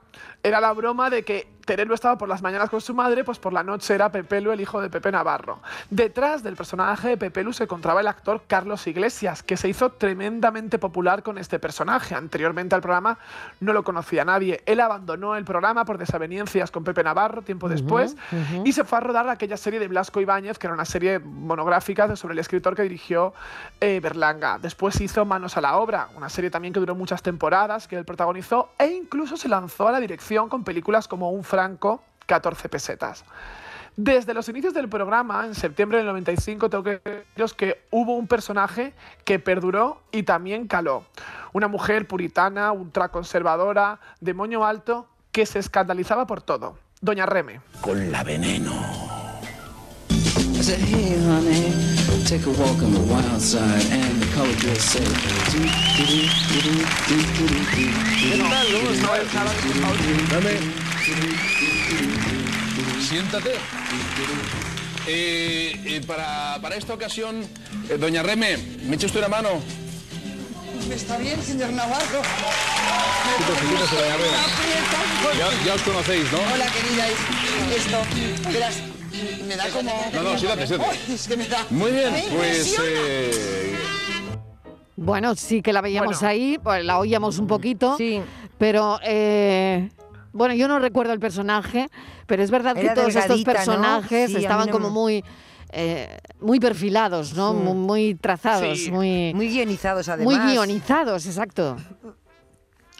era 0.42 0.60
la 0.60 0.72
broma 0.72 1.10
de 1.10 1.22
que 1.24 1.55
Terelu 1.66 1.94
estaba 1.94 2.16
por 2.16 2.28
las 2.28 2.42
mañanas 2.42 2.70
con 2.70 2.80
su 2.80 2.94
madre, 2.94 3.24
pues 3.24 3.38
por 3.38 3.52
la 3.52 3.64
noche 3.64 3.94
era 3.94 4.10
Pepelu, 4.10 4.52
el 4.52 4.60
hijo 4.60 4.80
de 4.80 4.88
Pepe 4.88 5.10
Navarro. 5.10 5.58
Detrás 5.90 6.44
del 6.44 6.54
personaje 6.54 7.08
de 7.08 7.16
Pepelu 7.16 7.52
se 7.52 7.64
encontraba 7.64 8.00
el 8.00 8.06
actor 8.06 8.44
Carlos 8.46 8.86
Iglesias, 8.86 9.42
que 9.42 9.56
se 9.56 9.68
hizo 9.68 9.90
tremendamente 9.90 10.78
popular 10.78 11.24
con 11.24 11.38
este 11.38 11.58
personaje. 11.58 12.14
Anteriormente 12.14 12.76
al 12.76 12.82
programa 12.82 13.18
no 13.58 13.72
lo 13.72 13.82
conocía 13.82 14.24
nadie. 14.24 14.62
Él 14.64 14.80
abandonó 14.80 15.34
el 15.34 15.44
programa 15.44 15.84
por 15.84 15.98
desavenencias 15.98 16.70
con 16.70 16.84
Pepe 16.84 17.02
Navarro 17.02 17.42
tiempo 17.42 17.68
después 17.68 18.16
y 18.64 18.72
se 18.72 18.84
fue 18.84 18.98
a 18.98 19.00
rodar 19.00 19.28
aquella 19.28 19.56
serie 19.56 19.80
de 19.80 19.88
Blasco 19.88 20.20
Ibáñez, 20.20 20.58
que 20.58 20.68
era 20.68 20.74
una 20.74 20.84
serie 20.84 21.18
monográfica 21.18 22.14
sobre 22.14 22.34
el 22.34 22.38
escritor 22.38 22.76
que 22.76 22.82
dirigió 22.82 23.34
eh, 23.80 23.98
Berlanga. 24.00 24.58
Después 24.60 25.00
hizo 25.00 25.24
Manos 25.24 25.56
a 25.56 25.60
la 25.60 25.78
Obra, 25.78 26.08
una 26.16 26.28
serie 26.28 26.50
también 26.50 26.72
que 26.72 26.78
duró 26.78 26.94
muchas 26.94 27.22
temporadas, 27.22 27.88
que 27.88 27.96
él 27.96 28.04
protagonizó 28.04 28.70
e 28.78 28.86
incluso 28.86 29.36
se 29.36 29.48
lanzó 29.48 29.88
a 29.88 29.92
la 29.92 29.98
dirección 29.98 30.48
con 30.48 30.62
películas 30.62 31.08
como 31.08 31.30
Un 31.30 31.42
Franco, 31.56 32.02
14 32.26 32.68
pesetas. 32.68 33.24
Desde 33.96 34.34
los 34.34 34.46
inicios 34.50 34.74
del 34.74 34.90
programa, 34.90 35.46
en 35.46 35.54
septiembre 35.54 35.96
del 35.96 36.06
95, 36.06 36.68
tengo 36.68 36.84
que 36.84 37.00
deciros 37.02 37.54
que 37.54 37.80
hubo 37.90 38.14
un 38.14 38.26
personaje 38.26 38.92
que 39.24 39.38
perduró 39.38 40.02
y 40.12 40.24
también 40.24 40.68
caló. 40.68 41.06
Una 41.54 41.66
mujer 41.66 42.06
puritana, 42.06 42.72
ultraconservadora, 42.72 44.00
de 44.20 44.34
moño 44.34 44.66
alto, 44.66 45.08
que 45.32 45.46
se 45.46 45.60
escandalizaba 45.60 46.26
por 46.26 46.42
todo. 46.42 46.76
Doña 47.00 47.24
Reme. 47.24 47.62
Con 47.80 48.12
la 48.12 48.22
veneno. 48.22 48.74
Siéntate. 63.00 63.52
Eh, 65.06 65.80
eh, 65.84 66.00
para, 66.04 66.58
para, 66.60 66.74
esta 66.74 66.94
ocasión, 66.94 67.46
eh, 67.88 67.96
doña 67.96 68.24
Reme, 68.24 68.56
¿me 68.82 68.96
echa 68.96 69.06
usted 69.06 69.20
una 69.20 69.28
mano? 69.28 69.50
Está 70.90 71.16
bien, 71.18 71.40
señor 71.40 71.70
Navarro. 71.70 72.22
Pues, 73.46 73.58
pues, 75.22 75.64
ya, 75.64 75.74
os 75.74 75.82
conocéis, 75.82 76.32
¿no? 76.32 76.38
Hola, 76.52 76.66
querida. 76.72 77.06
Esto, 77.76 77.98
verás, 78.52 78.82
me 79.46 79.54
da 79.54 79.68
como... 79.68 80.10
No, 80.12 80.22
no, 80.24 80.36
siéntate, 80.36 80.66
siéntate. 80.66 81.14
Es 81.14 81.28
que 81.28 81.36
me 81.36 81.46
da... 81.46 81.64
Muy 81.70 81.92
bien, 81.92 82.12
pues... 82.36 82.76
Bueno, 84.96 85.36
sí 85.36 85.62
que 85.62 85.72
la 85.72 85.82
veíamos 85.82 86.24
ahí, 86.24 86.58
pues 86.60 86.84
la 86.84 86.98
oíamos 86.98 87.38
un 87.38 87.46
poquito, 87.46 87.96
sí. 87.96 88.20
pero 88.58 88.98
bueno, 90.36 90.54
yo 90.54 90.68
no 90.68 90.78
recuerdo 90.78 91.12
el 91.12 91.18
personaje, 91.20 91.88
pero 92.26 92.42
es 92.42 92.50
verdad 92.50 92.74
que 92.74 92.88
todos 92.90 93.14
estos 93.16 93.42
personajes 93.42 94.30
Sí, 94.30 94.36
estaban 94.36 94.66
no 94.66 94.72
como 94.72 94.88
me- 94.88 94.94
muy 94.94 95.24
eh, 95.72 96.18
muy 96.40 96.60
perfilados, 96.60 97.34
¿no? 97.34 97.52
Muy, 97.52 97.74
muy 97.74 98.14
trazados, 98.14 98.78
Sí. 98.78 98.90
muy 98.92 99.32
Muy 99.34 99.48
guionizados, 99.48 100.08
además. 100.08 100.36
muy 100.38 100.52
guionizados, 100.52 101.26
exacto. 101.26 101.76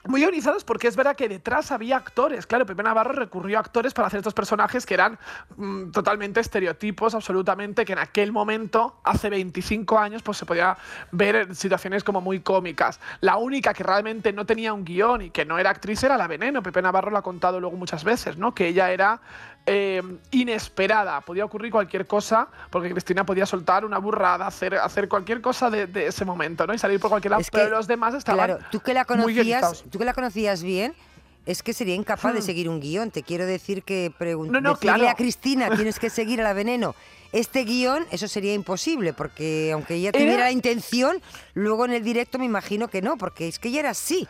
Muy 0.08 0.22
ionizados 0.22 0.64
porque 0.64 0.88
es 0.88 0.96
verdad 0.96 1.16
que 1.16 1.28
detrás 1.28 1.72
había 1.72 1.96
actores. 1.96 2.46
Claro, 2.46 2.66
Pepe 2.66 2.82
Navarro 2.82 3.12
recurrió 3.12 3.58
a 3.58 3.60
actores 3.60 3.92
para 3.92 4.08
hacer 4.08 4.18
estos 4.18 4.34
personajes 4.34 4.86
que 4.86 4.94
eran 4.94 5.18
mm, 5.56 5.90
totalmente 5.90 6.40
estereotipos, 6.40 7.14
absolutamente, 7.14 7.84
que 7.84 7.92
en 7.92 7.98
aquel 7.98 8.32
momento, 8.32 9.00
hace 9.04 9.30
25 9.30 9.98
años, 9.98 10.22
pues 10.22 10.38
se 10.38 10.46
podía 10.46 10.76
ver 11.12 11.36
en 11.36 11.54
situaciones 11.54 12.04
como 12.04 12.20
muy 12.20 12.40
cómicas. 12.40 13.00
La 13.20 13.36
única 13.36 13.74
que 13.74 13.82
realmente 13.82 14.32
no 14.32 14.46
tenía 14.46 14.72
un 14.72 14.84
guion 14.84 15.22
y 15.22 15.30
que 15.30 15.44
no 15.44 15.58
era 15.58 15.70
actriz 15.70 16.02
era 16.04 16.16
la 16.16 16.26
Veneno. 16.26 16.62
Pepe 16.62 16.82
Navarro 16.82 17.10
lo 17.10 17.18
ha 17.18 17.22
contado 17.22 17.60
luego 17.60 17.76
muchas 17.76 18.04
veces, 18.04 18.36
¿no? 18.36 18.54
Que 18.54 18.68
ella 18.68 18.90
era 18.92 19.20
eh, 19.66 20.02
inesperada. 20.30 21.20
Podía 21.20 21.44
ocurrir 21.44 21.70
cualquier 21.72 22.06
cosa 22.06 22.48
porque 22.70 22.90
Cristina 22.90 23.24
podía 23.26 23.46
soltar 23.46 23.84
una 23.84 23.98
burrada, 23.98 24.46
hacer, 24.46 24.74
hacer 24.76 25.08
cualquier 25.08 25.40
cosa 25.40 25.70
de, 25.70 25.86
de 25.86 26.06
ese 26.06 26.24
momento, 26.24 26.66
¿no? 26.66 26.74
Y 26.74 26.78
salir 26.78 27.00
por 27.00 27.10
cualquier 27.10 27.30
lado. 27.32 27.40
Es 27.42 27.50
que, 27.50 27.58
pero 27.58 27.70
los 27.76 27.86
demás 27.86 28.14
estaban 28.14 28.46
Claro, 28.46 28.64
tú 28.70 28.80
que 28.80 28.94
la 28.94 29.04
conocías, 29.04 29.84
tú 29.90 29.98
que 29.98 30.04
la 30.04 30.14
conocías 30.14 30.62
bien, 30.62 30.94
es 31.46 31.62
que 31.62 31.72
sería 31.72 31.94
incapaz 31.94 32.32
de 32.34 32.40
Hmm. 32.40 32.42
seguir 32.42 32.68
un 32.68 32.80
guion. 32.80 33.10
Te 33.10 33.22
quiero 33.22 33.46
decir 33.46 33.82
que 33.82 34.12
pregun- 34.18 34.48
No, 34.50 34.60
no, 34.60 34.74
decirle 34.74 34.94
claro. 34.98 35.08
a 35.10 35.14
Cristina 35.14 35.68
tienes 35.76 35.98
que 35.98 36.10
seguir 36.10 36.40
a 36.40 36.44
la 36.44 36.52
veneno. 36.52 36.94
Este 37.32 37.64
guion, 37.64 38.06
eso 38.12 38.28
sería 38.28 38.54
imposible, 38.54 39.12
porque 39.12 39.70
aunque 39.72 39.94
ella 39.94 40.10
Era- 40.10 40.18
tuviera 40.18 40.44
la 40.44 40.52
intención, 40.52 41.20
luego 41.54 41.84
en 41.84 41.92
el 41.92 42.02
directo 42.04 42.38
me 42.38 42.44
imagino 42.44 42.88
que 42.88 43.02
no, 43.02 43.16
porque 43.18 43.48
es 43.48 43.58
que 43.58 43.68
ella 43.68 43.80
era 43.80 43.90
así. 43.90 44.26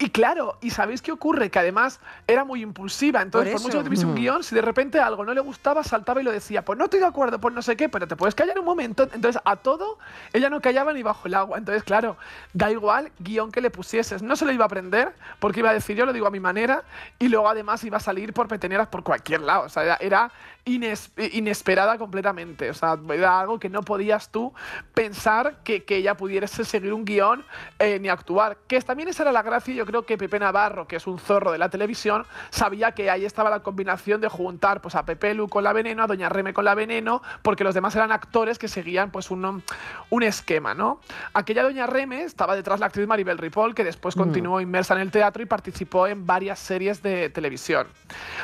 Y 0.00 0.10
claro, 0.10 0.56
¿y 0.60 0.70
sabéis 0.70 1.02
qué 1.02 1.10
ocurre? 1.10 1.50
Que 1.50 1.58
además 1.58 1.98
era 2.28 2.44
muy 2.44 2.62
impulsiva. 2.62 3.20
Entonces, 3.20 3.52
Por 3.52 3.62
por, 3.62 3.68
mucho 3.68 3.78
que 3.78 3.84
tuviese 3.84 4.06
un 4.06 4.14
guion, 4.14 4.44
si 4.44 4.54
de 4.54 4.62
repente 4.62 5.00
algo 5.00 5.24
no 5.24 5.34
le 5.34 5.40
gustaba, 5.40 5.82
saltaba 5.82 6.20
y 6.20 6.24
lo 6.24 6.30
decía, 6.30 6.64
pues 6.64 6.78
no 6.78 6.84
estoy 6.84 7.00
de 7.00 7.06
acuerdo, 7.06 7.40
pues 7.40 7.52
no 7.52 7.62
sé 7.62 7.76
qué, 7.76 7.88
pero 7.88 8.06
te 8.06 8.14
puedes 8.14 8.36
callar 8.36 8.56
un 8.60 8.64
momento. 8.64 9.02
Entonces, 9.12 9.42
a 9.44 9.56
todo, 9.56 9.98
ella 10.32 10.50
no 10.50 10.60
callaba 10.60 10.92
ni 10.92 11.02
bajo 11.02 11.26
el 11.26 11.34
agua. 11.34 11.58
Entonces, 11.58 11.82
claro, 11.82 12.16
da 12.52 12.70
igual 12.70 13.10
guion 13.18 13.50
que 13.50 13.60
le 13.60 13.70
pusieses. 13.70 14.22
No 14.22 14.36
se 14.36 14.44
lo 14.44 14.52
iba 14.52 14.64
a 14.64 14.66
aprender, 14.66 15.12
porque 15.40 15.58
iba 15.60 15.70
a 15.70 15.74
decir, 15.74 15.96
yo 15.96 16.06
lo 16.06 16.12
digo 16.12 16.28
a 16.28 16.30
mi 16.30 16.38
manera, 16.38 16.84
y 17.18 17.28
luego 17.28 17.48
además 17.48 17.82
iba 17.82 17.96
a 17.96 18.00
salir 18.00 18.32
por 18.32 18.46
peteneras 18.46 18.86
por 18.86 19.02
cualquier 19.02 19.40
lado. 19.40 19.64
O 19.64 19.68
sea, 19.68 19.82
era, 19.82 19.96
era 19.96 20.30
ines- 20.64 21.10
inesperada 21.32 21.98
completamente. 21.98 22.70
O 22.70 22.74
sea, 22.74 22.96
era 23.12 23.40
algo 23.40 23.58
que 23.58 23.68
no 23.68 23.82
podías 23.82 24.30
tú 24.30 24.54
pensar 24.94 25.56
que, 25.64 25.82
que 25.82 25.96
ella 25.96 26.16
pudiese 26.16 26.64
seguir 26.64 26.92
un 26.92 27.04
guion 27.04 27.44
eh, 27.80 27.98
ni 27.98 28.08
actuar. 28.08 28.58
Que 28.68 28.80
también 28.80 29.08
esa 29.08 29.24
era 29.24 29.32
la 29.32 29.42
gracia, 29.42 29.74
yo 29.74 29.87
creo 29.88 30.02
que 30.02 30.18
Pepe 30.18 30.38
Navarro, 30.38 30.86
que 30.86 30.96
es 30.96 31.06
un 31.06 31.18
zorro 31.18 31.50
de 31.50 31.56
la 31.58 31.70
televisión, 31.70 32.26
sabía 32.50 32.92
que 32.92 33.10
ahí 33.10 33.24
estaba 33.24 33.48
la 33.48 33.60
combinación 33.60 34.20
de 34.20 34.28
juntar 34.28 34.82
pues, 34.82 34.94
a 34.94 35.04
Pepe 35.04 35.32
Lu 35.32 35.48
con 35.48 35.64
la 35.64 35.72
veneno, 35.72 36.02
a 36.02 36.06
Doña 36.06 36.28
Reme 36.28 36.52
con 36.52 36.66
la 36.66 36.74
veneno, 36.74 37.22
porque 37.42 37.64
los 37.64 37.74
demás 37.74 37.96
eran 37.96 38.12
actores 38.12 38.58
que 38.58 38.68
seguían 38.68 39.10
pues, 39.10 39.30
un, 39.30 39.62
un 40.10 40.22
esquema, 40.22 40.74
¿no? 40.74 41.00
Aquella 41.32 41.62
Doña 41.62 41.86
Reme 41.86 42.22
estaba 42.22 42.54
detrás 42.54 42.80
la 42.80 42.86
actriz 42.86 43.08
Maribel 43.08 43.38
Ripoll, 43.38 43.74
que 43.74 43.82
después 43.82 44.14
continuó 44.14 44.60
inmersa 44.60 44.94
en 44.94 45.00
el 45.00 45.10
teatro 45.10 45.42
y 45.42 45.46
participó 45.46 46.06
en 46.06 46.26
varias 46.26 46.58
series 46.58 47.02
de 47.02 47.30
televisión. 47.30 47.86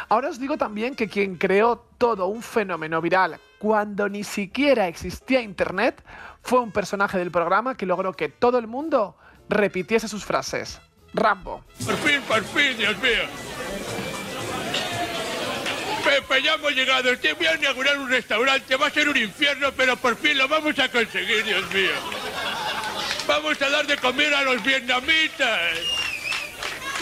Ahora 0.08 0.30
os 0.30 0.40
digo 0.40 0.56
también 0.56 0.94
que 0.94 1.08
quien 1.08 1.36
creó 1.36 1.84
todo 1.98 2.26
un 2.26 2.42
fenómeno 2.42 3.00
viral 3.02 3.38
cuando 3.58 4.08
ni 4.08 4.24
siquiera 4.24 4.88
existía 4.88 5.40
internet 5.40 6.02
fue 6.42 6.60
un 6.60 6.72
personaje 6.72 7.18
del 7.18 7.30
programa 7.30 7.74
que 7.74 7.86
logró 7.86 8.12
que 8.12 8.28
todo 8.28 8.58
el 8.58 8.66
mundo 8.66 9.16
repitiese 9.48 10.08
sus 10.08 10.24
frases. 10.24 10.80
Rambo. 11.14 11.64
Por 11.84 11.96
fin, 11.98 12.20
por 12.22 12.44
fin, 12.44 12.76
Dios 12.76 12.96
mío. 12.98 13.24
Pepe, 16.04 16.42
ya 16.42 16.54
hemos 16.54 16.72
llegado. 16.72 17.12
Usted 17.12 17.36
voy 17.36 17.46
a 17.46 17.54
inaugurar 17.54 17.98
un 17.98 18.10
restaurante. 18.10 18.76
Va 18.76 18.88
a 18.88 18.90
ser 18.90 19.08
un 19.08 19.16
infierno, 19.16 19.72
pero 19.72 19.96
por 19.96 20.16
fin 20.16 20.36
lo 20.36 20.48
vamos 20.48 20.78
a 20.78 20.88
conseguir, 20.90 21.44
Dios 21.44 21.70
mío. 21.72 21.92
Vamos 23.26 23.60
a 23.62 23.70
dar 23.70 23.86
de 23.86 23.96
comer 23.96 24.34
a 24.34 24.42
los 24.42 24.62
vietnamitas. 24.62 25.60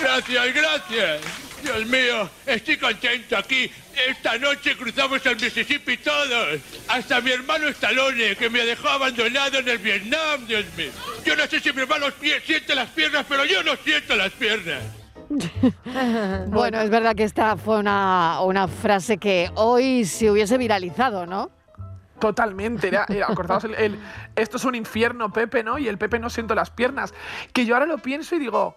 Gracias, 0.01 0.55
gracias. 0.55 1.21
Dios 1.63 1.87
mío, 1.87 2.31
estoy 2.47 2.77
contento 2.77 3.37
aquí. 3.37 3.71
Esta 4.09 4.39
noche 4.39 4.77
cruzamos 4.77 5.25
el 5.27 5.37
Mississippi 5.37 5.97
todos. 5.99 6.61
Hasta 6.89 7.21
mi 7.21 7.31
hermano 7.31 7.69
Stallone, 7.69 8.37
que 8.37 8.49
me 8.51 8.65
dejó 8.65 8.89
abandonado 8.89 9.59
en 9.59 9.69
el 9.69 9.79
Vietnam, 9.79 10.47
Dios 10.47 10.65
mío. 10.77 10.91
Yo 11.25 11.37
no 11.37 11.47
sé 11.47 11.61
si 11.61 11.73
mi 11.73 11.83
hermano 11.83 12.07
siente 12.45 12.75
las 12.75 12.89
piernas, 12.91 13.27
pero 13.29 13.45
yo 13.45 13.63
no 13.63 13.77
siento 13.77 14.17
las 14.17 14.33
piernas. 14.33 14.83
Bueno, 16.49 16.81
es 16.81 16.91
verdad 16.91 17.15
que 17.15 17.25
esta 17.25 17.57
fue 17.57 17.79
una, 17.79 18.41
una 18.43 18.69
frase 18.69 19.17
que 19.19 19.51
hoy 19.55 20.05
se 20.05 20.31
hubiese 20.31 20.59
viralizado, 20.59 21.25
¿no? 21.27 21.51
Totalmente, 22.19 22.89
era, 22.89 23.05
era 23.09 23.27
acordaos, 23.27 23.65
el, 23.65 23.75
el- 23.75 23.99
esto 24.37 24.57
es 24.59 24.65
un 24.65 24.75
infierno, 24.75 25.33
Pepe, 25.33 25.65
¿no? 25.65 25.79
Y 25.79 25.89
el 25.89 25.99
Pepe 25.99 26.19
no 26.19 26.29
siento 26.31 26.55
las 26.55 26.71
piernas. 26.71 27.15
Que 27.53 27.65
yo 27.67 27.75
ahora 27.75 27.87
lo 27.87 27.99
pienso 27.99 28.37
y 28.37 28.39
digo, 28.41 28.77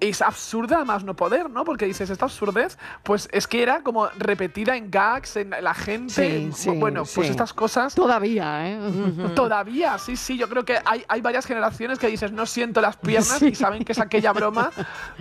es 0.00 0.22
absurda 0.22 0.80
a 0.80 0.84
más 0.84 1.04
no 1.04 1.14
poder, 1.14 1.50
¿no? 1.50 1.64
Porque 1.64 1.84
dices, 1.86 2.08
esta 2.10 2.24
absurdez, 2.24 2.78
pues 3.02 3.28
es 3.32 3.46
que 3.46 3.62
era 3.62 3.82
como 3.82 4.08
repetida 4.18 4.76
en 4.76 4.90
gags, 4.90 5.36
en 5.36 5.50
la 5.50 5.74
gente. 5.74 6.12
Sí, 6.12 6.50
sí, 6.54 6.70
bueno, 6.70 7.04
pues 7.14 7.28
estas 7.30 7.52
cosas. 7.52 7.94
Todavía, 7.94 8.68
¿eh? 8.70 8.78
Todavía, 9.34 9.98
sí, 9.98 10.16
sí, 10.16 10.38
yo 10.38 10.48
creo 10.48 10.64
que 10.64 10.78
hay, 10.84 11.04
hay 11.08 11.20
varias 11.20 11.46
generaciones 11.46 11.98
que 11.98 12.06
dices, 12.08 12.32
no 12.32 12.46
siento 12.46 12.80
las 12.80 12.96
piernas 12.96 13.42
y 13.42 13.54
saben 13.54 13.84
que 13.84 13.92
es 13.92 13.98
aquella 13.98 14.32
broma 14.32 14.70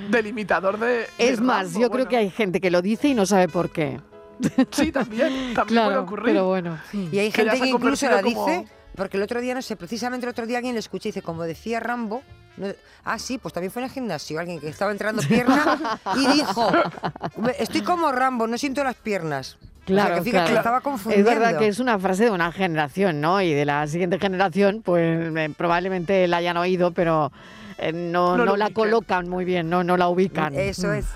del 0.10 0.28
imitador 0.28 0.80
de. 0.80 1.08
Es 1.18 1.40
de 1.40 1.46
más, 1.46 1.66
Rambo, 1.74 1.80
yo 1.82 1.90
creo 1.92 2.08
que 2.08 2.18
hay 2.18 2.30
gente 2.30 2.62
que 2.62 2.72
lo 2.72 2.82
dice 2.82 3.10
y 3.10 3.14
no 3.14 3.26
sabe 3.26 3.48
por 3.48 3.70
qué. 3.72 4.00
Sí, 4.72 4.92
también, 4.94 5.54
también 5.54 5.56
puede 5.56 5.66
Claro, 5.68 6.02
ocurrir. 6.04 6.26
pero 6.34 6.48
bueno. 6.48 6.80
Y 6.94 7.20
hay 7.20 7.32
gente 7.32 7.60
que 7.60 7.68
incluso 7.68 8.08
como- 8.10 8.46
dice, 8.48 8.66
porque 8.96 9.18
el 9.18 9.24
otro 9.24 9.42
día, 9.42 9.54
no 9.54 9.62
sé, 9.62 9.76
precisamente 9.76 10.26
el 10.26 10.30
otro 10.30 10.46
día 10.48 10.58
alguien 10.60 10.76
le 10.76 10.80
escuché 10.80 11.10
y 11.10 11.12
dice, 11.12 11.22
como 11.22 11.44
decía 11.44 11.82
Rambo, 11.82 12.24
no- 12.60 12.74
ah, 13.06 13.18
sí, 13.20 13.38
pues 13.38 13.54
también 13.54 13.72
fue 13.72 13.82
en 13.82 13.88
el 13.88 13.92
gimnasio, 13.94 14.40
alguien 14.40 14.60
que 14.60 14.68
estaba 14.70 14.92
entrando 14.92 15.22
pierna 15.28 16.00
y 16.16 16.28
dijo, 16.28 16.72
estoy 17.58 17.82
como 17.82 18.12
Rambo, 18.12 18.48
no 18.48 18.58
siento 18.58 18.84
las 18.84 18.96
piernas. 18.96 19.58
Claro, 19.86 20.10
o 20.10 20.16
sea, 20.16 20.24
que 20.24 20.30
fíjate, 20.30 20.46
claro. 20.52 20.60
estaba 20.60 20.78
Es 20.78 20.84
confundiendo. 20.84 21.30
verdad 21.32 21.58
que 21.58 21.68
es 21.68 21.80
una 21.80 21.98
frase 21.98 22.26
de 22.26 22.32
una 22.32 22.52
generación, 22.52 23.22
¿no? 23.22 23.42
Y 23.42 23.54
de 23.54 23.66
la 23.66 23.88
siguiente 23.88 24.20
generación, 24.20 24.82
pues 24.84 25.36
eh, 25.36 25.50
probablemente 25.58 26.28
la 26.28 26.38
hayan 26.38 26.58
oído, 26.58 26.92
pero 26.92 27.32
eh, 27.80 27.92
no, 27.92 28.38
No 28.38 28.56
la 28.56 28.70
colocan 28.70 29.28
muy 29.30 29.46
bien, 29.46 29.68
no, 29.68 29.84
no 29.84 29.98
la 29.98 30.08
ubican. 30.10 30.54
Eso 30.54 30.94
es. 30.94 31.08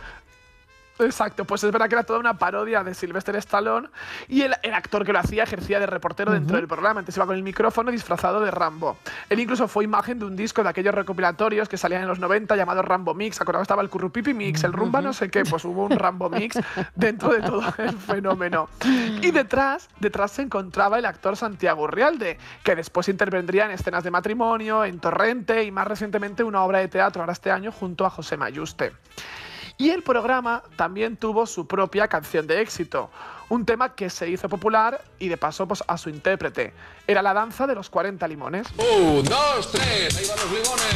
Exacto, 1.00 1.46
pues 1.46 1.64
es 1.64 1.72
verdad 1.72 1.90
que 1.90 1.96
era 1.96 2.04
toda 2.04 2.20
una 2.20 2.38
parodia 2.38 2.84
de 2.84 2.94
Sylvester 2.94 3.36
Stallone 3.38 3.90
y 4.28 4.42
el, 4.42 4.54
el 4.62 4.74
actor 4.74 5.04
que 5.04 5.12
lo 5.12 5.20
hacía 5.20 5.44
ejercía 5.44 5.80
de 5.80 5.88
reportero 5.88 6.32
dentro 6.32 6.58
del 6.58 6.68
programa, 6.68 7.00
entonces 7.00 7.18
iba 7.18 7.26
con 7.26 7.36
el 7.36 7.44
micrófono 7.44 7.92
disfrazado 7.92 8.40
de 8.40 8.52
Rambo. 8.52 8.98
Él 9.30 9.40
incluso 9.40 9.68
fue 9.68 9.84
imagen 9.84 10.20
de 10.20 10.26
un 10.26 10.36
disco 10.36 10.62
de 10.62 10.70
aquellos 10.70 10.94
recopilatorios 10.94 11.68
que 11.68 11.78
salían 11.78 12.04
en 12.04 12.08
los 12.08 12.20
90 12.20 12.56
llamado 12.56 12.82
Rambo 12.82 13.14
Mix, 13.14 13.42
acordados 13.42 13.66
estaba 13.66 13.82
el 13.82 13.90
Currupipi 13.90 14.34
Mix, 14.34 14.64
el 14.64 14.74
Rumba 14.74 15.02
no 15.02 15.14
sé 15.14 15.30
qué, 15.30 15.44
pues 15.44 15.66
hubo 15.66 15.86
un 15.86 15.98
Rambo 15.98 16.30
Mix 16.30 16.60
dentro 16.96 17.30
de 17.34 17.42
todo 17.42 17.64
el 17.78 17.98
fenómeno. 17.98 18.70
Y 19.22 19.32
detrás, 19.32 19.90
detrás 20.00 20.32
se 20.32 20.44
encontraba 20.44 21.00
el 21.00 21.06
actor 21.06 21.36
Santiago 21.36 21.84
Urrialde, 21.84 22.38
que 22.64 22.76
después 22.76 23.10
intervendría 23.10 23.66
en 23.66 23.72
escenas 23.72 24.04
de 24.04 24.12
matrimonio, 24.12 24.86
en 24.86 25.00
Torrente 25.00 25.64
y 25.64 25.72
más 25.72 25.88
recientemente 25.88 26.44
una 26.44 26.64
obra 26.64 26.80
de 26.80 26.88
teatro 26.88 27.22
ahora 27.22 27.34
este 27.34 27.52
año 27.52 27.72
junto 27.72 28.06
a 28.06 28.10
José 28.10 28.38
Mayuste. 28.38 28.94
Y 29.78 29.90
el 29.90 30.04
programa 30.04 30.64
también 30.76 31.18
tuvo 31.18 31.46
su 31.46 31.68
propia 31.68 32.08
canción 32.08 32.46
de 32.48 32.62
éxito, 32.62 33.10
un 33.50 33.66
tema 33.66 33.96
que 33.96 34.10
se 34.10 34.30
hizo 34.30 34.48
popular 34.48 35.04
y 35.20 35.28
de 35.28 35.38
paso 35.38 35.68
pues, 35.68 35.84
a 35.88 35.98
su 35.98 36.10
intérprete. 36.10 36.74
Era 37.08 37.22
la 37.22 37.34
danza 37.34 37.68
de 37.68 37.76
los 37.76 37.90
40 37.90 38.28
limones. 38.28 38.68
Un, 38.78 39.24
dos, 39.26 39.72
tres, 39.72 40.16
ahí 40.18 40.26
van 40.28 40.38
los 40.38 40.52
limones. 40.52 40.94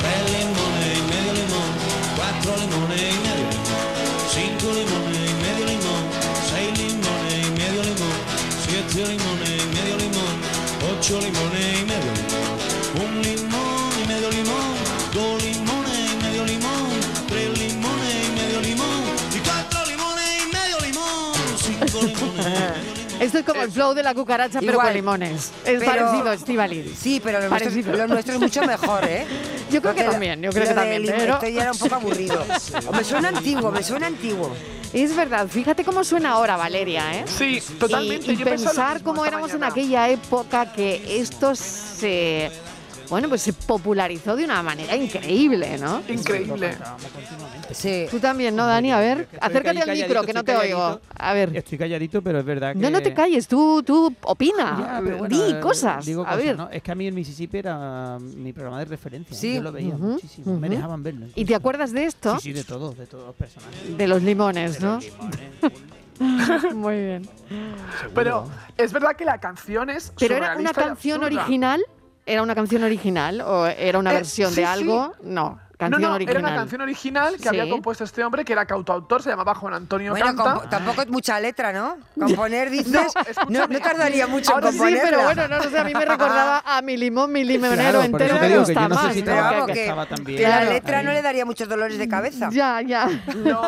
Tres 0.00 0.30
limones 0.32 0.98
y 0.98 1.02
medio 1.02 1.32
limón, 1.32 1.72
cuatro 2.16 2.56
limones 2.56 3.00
y 3.00 3.18
medio 3.18 3.44
limón, 3.50 3.74
cinco 4.30 4.72
limones 4.72 5.30
y 5.30 5.34
medio 5.42 5.66
limón, 5.66 6.04
seis 6.50 6.78
limones 6.78 7.46
y 7.46 7.50
medio 7.50 7.82
limón, 7.82 8.18
siete 8.64 9.06
limones 9.06 9.50
y 9.50 9.66
medio 9.66 9.96
limón, 9.96 10.34
ocho 10.96 11.20
limones 11.20 11.71
Esto 23.32 23.38
es 23.38 23.44
como 23.46 23.62
el 23.62 23.72
flow 23.72 23.94
de 23.94 24.02
la 24.02 24.12
cucaracha, 24.12 24.60
pero 24.60 24.72
Igual. 24.72 24.88
con 24.88 24.94
limones. 24.94 25.50
Es 25.64 25.78
Pero- 25.80 25.84
parecido, 25.86 26.32
Estivali. 26.32 26.94
Sí, 27.00 27.18
pero 27.24 27.40
lo 27.40 27.48
nuestro, 27.48 27.70
Parecido. 27.70 27.96
lo 27.96 28.06
nuestro 28.08 28.34
es 28.34 28.40
mucho 28.40 28.62
mejor, 28.66 29.04
¿eh? 29.04 29.24
Yo 29.70 29.80
creo 29.80 29.92
Lo 29.92 29.96
que 29.96 30.02
de- 30.04 30.10
también, 30.10 30.42
yo 30.42 30.50
creo 30.50 30.62
lo 30.64 30.68
que 30.68 30.74
de 30.74 30.80
también, 30.80 31.02
lim- 31.02 31.14
pero- 31.16 31.34
Esto 31.34 31.48
ya 31.48 31.62
era 31.62 31.72
un 31.72 31.78
poco 31.78 31.94
aburrido. 31.94 32.44
Me 32.92 33.04
suena 33.04 33.28
antiguo, 33.28 33.70
me 33.70 33.82
suena 33.82 34.06
antiguo. 34.08 34.50
Es 34.92 35.16
verdad, 35.16 35.48
fíjate 35.48 35.82
cómo 35.82 36.04
suena 36.04 36.32
ahora, 36.32 36.58
Valeria, 36.58 37.14
¿eh? 37.14 37.24
Sí, 37.26 37.62
totalmente. 37.78 38.32
Y, 38.32 38.34
y 38.34 38.36
Yo 38.36 38.44
pensaba 38.44 38.50
lo 38.54 38.66
pensar 38.66 38.94
mismo 38.96 39.10
cómo 39.10 39.24
esta 39.24 39.28
éramos 39.36 39.48
mañana. 39.52 39.66
en 39.66 39.72
aquella 39.72 40.08
época 40.10 40.72
que 40.74 41.18
esto 41.20 41.54
se. 41.56 42.52
Bueno, 43.12 43.28
pues 43.28 43.42
se 43.42 43.52
popularizó 43.52 44.34
de 44.36 44.44
una 44.46 44.62
manera 44.62 44.96
increíble, 44.96 45.76
¿no? 45.76 46.00
Increíble. 46.08 46.74
Sí. 47.70 48.06
Tú 48.10 48.18
también, 48.18 48.56
¿no, 48.56 48.64
Dani? 48.64 48.90
A 48.90 49.00
ver, 49.00 49.28
Estoy 49.30 49.38
acércate 49.38 49.82
al 49.82 49.90
micro, 49.90 50.22
que 50.22 50.32
no 50.32 50.42
te 50.42 50.56
oigo. 50.56 50.98
A 51.18 51.34
ver. 51.34 51.54
Estoy 51.54 51.76
calladito, 51.76 52.22
pero 52.22 52.38
es 52.38 52.44
verdad 52.46 52.72
que... 52.72 52.78
No, 52.78 52.88
no 52.88 53.02
te 53.02 53.12
calles, 53.12 53.46
tú, 53.46 53.82
tú 53.82 54.16
opina, 54.22 54.78
Ya, 54.78 55.00
pero 55.04 55.18
bueno, 55.18 55.36
di 55.36 55.52
eh, 55.52 55.60
cosas. 55.60 56.06
digo 56.06 56.24
a 56.26 56.36
ver. 56.36 56.56
¿no? 56.56 56.70
Es 56.70 56.82
que 56.82 56.90
a 56.90 56.94
mí 56.94 57.06
el 57.06 57.12
Mississippi 57.12 57.58
era 57.58 58.18
mi 58.18 58.54
programa 58.54 58.78
de 58.78 58.86
referencia. 58.86 59.36
Sí. 59.36 59.56
Yo 59.56 59.62
lo 59.62 59.72
veía 59.72 59.94
muchísimo. 59.94 60.58
Me 60.58 60.70
dejaban 60.70 61.02
verlo. 61.02 61.26
¿Y 61.34 61.44
te 61.44 61.54
acuerdas 61.54 61.92
de 61.92 62.06
esto? 62.06 62.36
Sí, 62.36 62.44
sí, 62.44 62.52
de 62.54 62.64
todo, 62.64 62.92
de 62.92 63.06
todos 63.06 63.26
los 63.26 63.36
personajes. 63.36 63.94
De 63.94 64.08
los 64.08 64.22
limones, 64.22 64.80
De 64.80 64.86
¿no? 64.86 64.94
los 64.94 65.04
limones, 65.04 66.74
Muy 66.74 66.96
bien. 66.96 67.28
Pero 68.14 68.48
es 68.78 68.90
verdad 68.90 69.16
que 69.16 69.26
la 69.26 69.36
canción 69.36 69.90
es. 69.90 70.14
¿Pero 70.18 70.36
era 70.36 70.56
una 70.56 70.72
canción 70.72 71.22
absurda. 71.22 71.42
original? 71.42 71.84
¿Era 72.26 72.42
una 72.42 72.54
canción 72.54 72.82
original 72.84 73.40
o 73.40 73.66
era 73.66 73.98
una 73.98 74.12
Eh, 74.12 74.14
versión 74.16 74.50
sí, 74.50 74.56
de 74.60 74.66
sí. 74.66 74.72
algo? 74.72 75.12
No, 75.22 75.58
canción 75.82 76.02
no, 76.02 76.08
no, 76.08 76.14
original. 76.14 76.36
era 76.36 76.48
una 76.48 76.56
canción 76.56 76.80
original 76.80 77.36
que 77.36 77.48
había 77.48 77.68
compuesto 77.68 78.04
este 78.04 78.24
hombre, 78.24 78.44
que 78.44 78.52
era 78.52 78.66
cantautor, 78.66 79.22
se 79.22 79.30
llamaba 79.30 79.54
Juan 79.54 79.74
Antonio 79.74 80.12
Bueno, 80.12 80.26
Canta. 80.26 80.68
tampoco 80.68 81.02
es 81.02 81.08
mucha 81.08 81.38
letra, 81.40 81.72
¿no? 81.72 81.96
Componer, 82.18 82.70
dices, 82.70 83.12
No, 83.48 83.60
no, 83.60 83.66
no 83.66 83.80
tardaría 83.80 84.26
mucho 84.26 84.52
Ahora 84.52 84.68
en 84.68 84.72
sí, 84.72 84.78
Sí, 84.78 84.84
componerla. 84.84 85.10
pero 85.10 85.24
bueno, 85.24 85.48
no 85.48 85.58
lo 85.58 85.70
sé, 85.70 85.78
a 85.78 85.84
mí 85.84 85.92
me 85.94 86.04
recordaba 86.12 86.62
a 86.64 86.82
mi 86.82 86.96
limón, 86.96 87.32
mi 87.32 87.44
limonero 87.44 87.74
Claro, 87.76 87.98
por 88.10 88.22
entero 88.22 88.24
eso 88.26 88.34
te 88.34 88.40
me 88.40 88.48
digo 88.48 88.64
que 88.66 88.74
yo 88.74 88.88
no 88.88 89.02
sé 89.02 89.12
si 89.14 89.22
¿no? 89.22 89.66
Que 89.66 89.72
que, 89.72 89.82
estaba 89.82 90.06
también 90.06 90.38
que 90.38 90.48
la 90.48 90.58
ahí. 90.58 90.68
letra 90.68 91.02
no 91.02 91.12
le 91.12 91.22
daría 91.22 91.44
muchos 91.44 91.68
dolores 91.68 91.98
de 91.98 92.08
cabeza. 92.08 92.48
Ya, 92.52 92.80
ya. 92.82 93.08
No. 93.36 93.62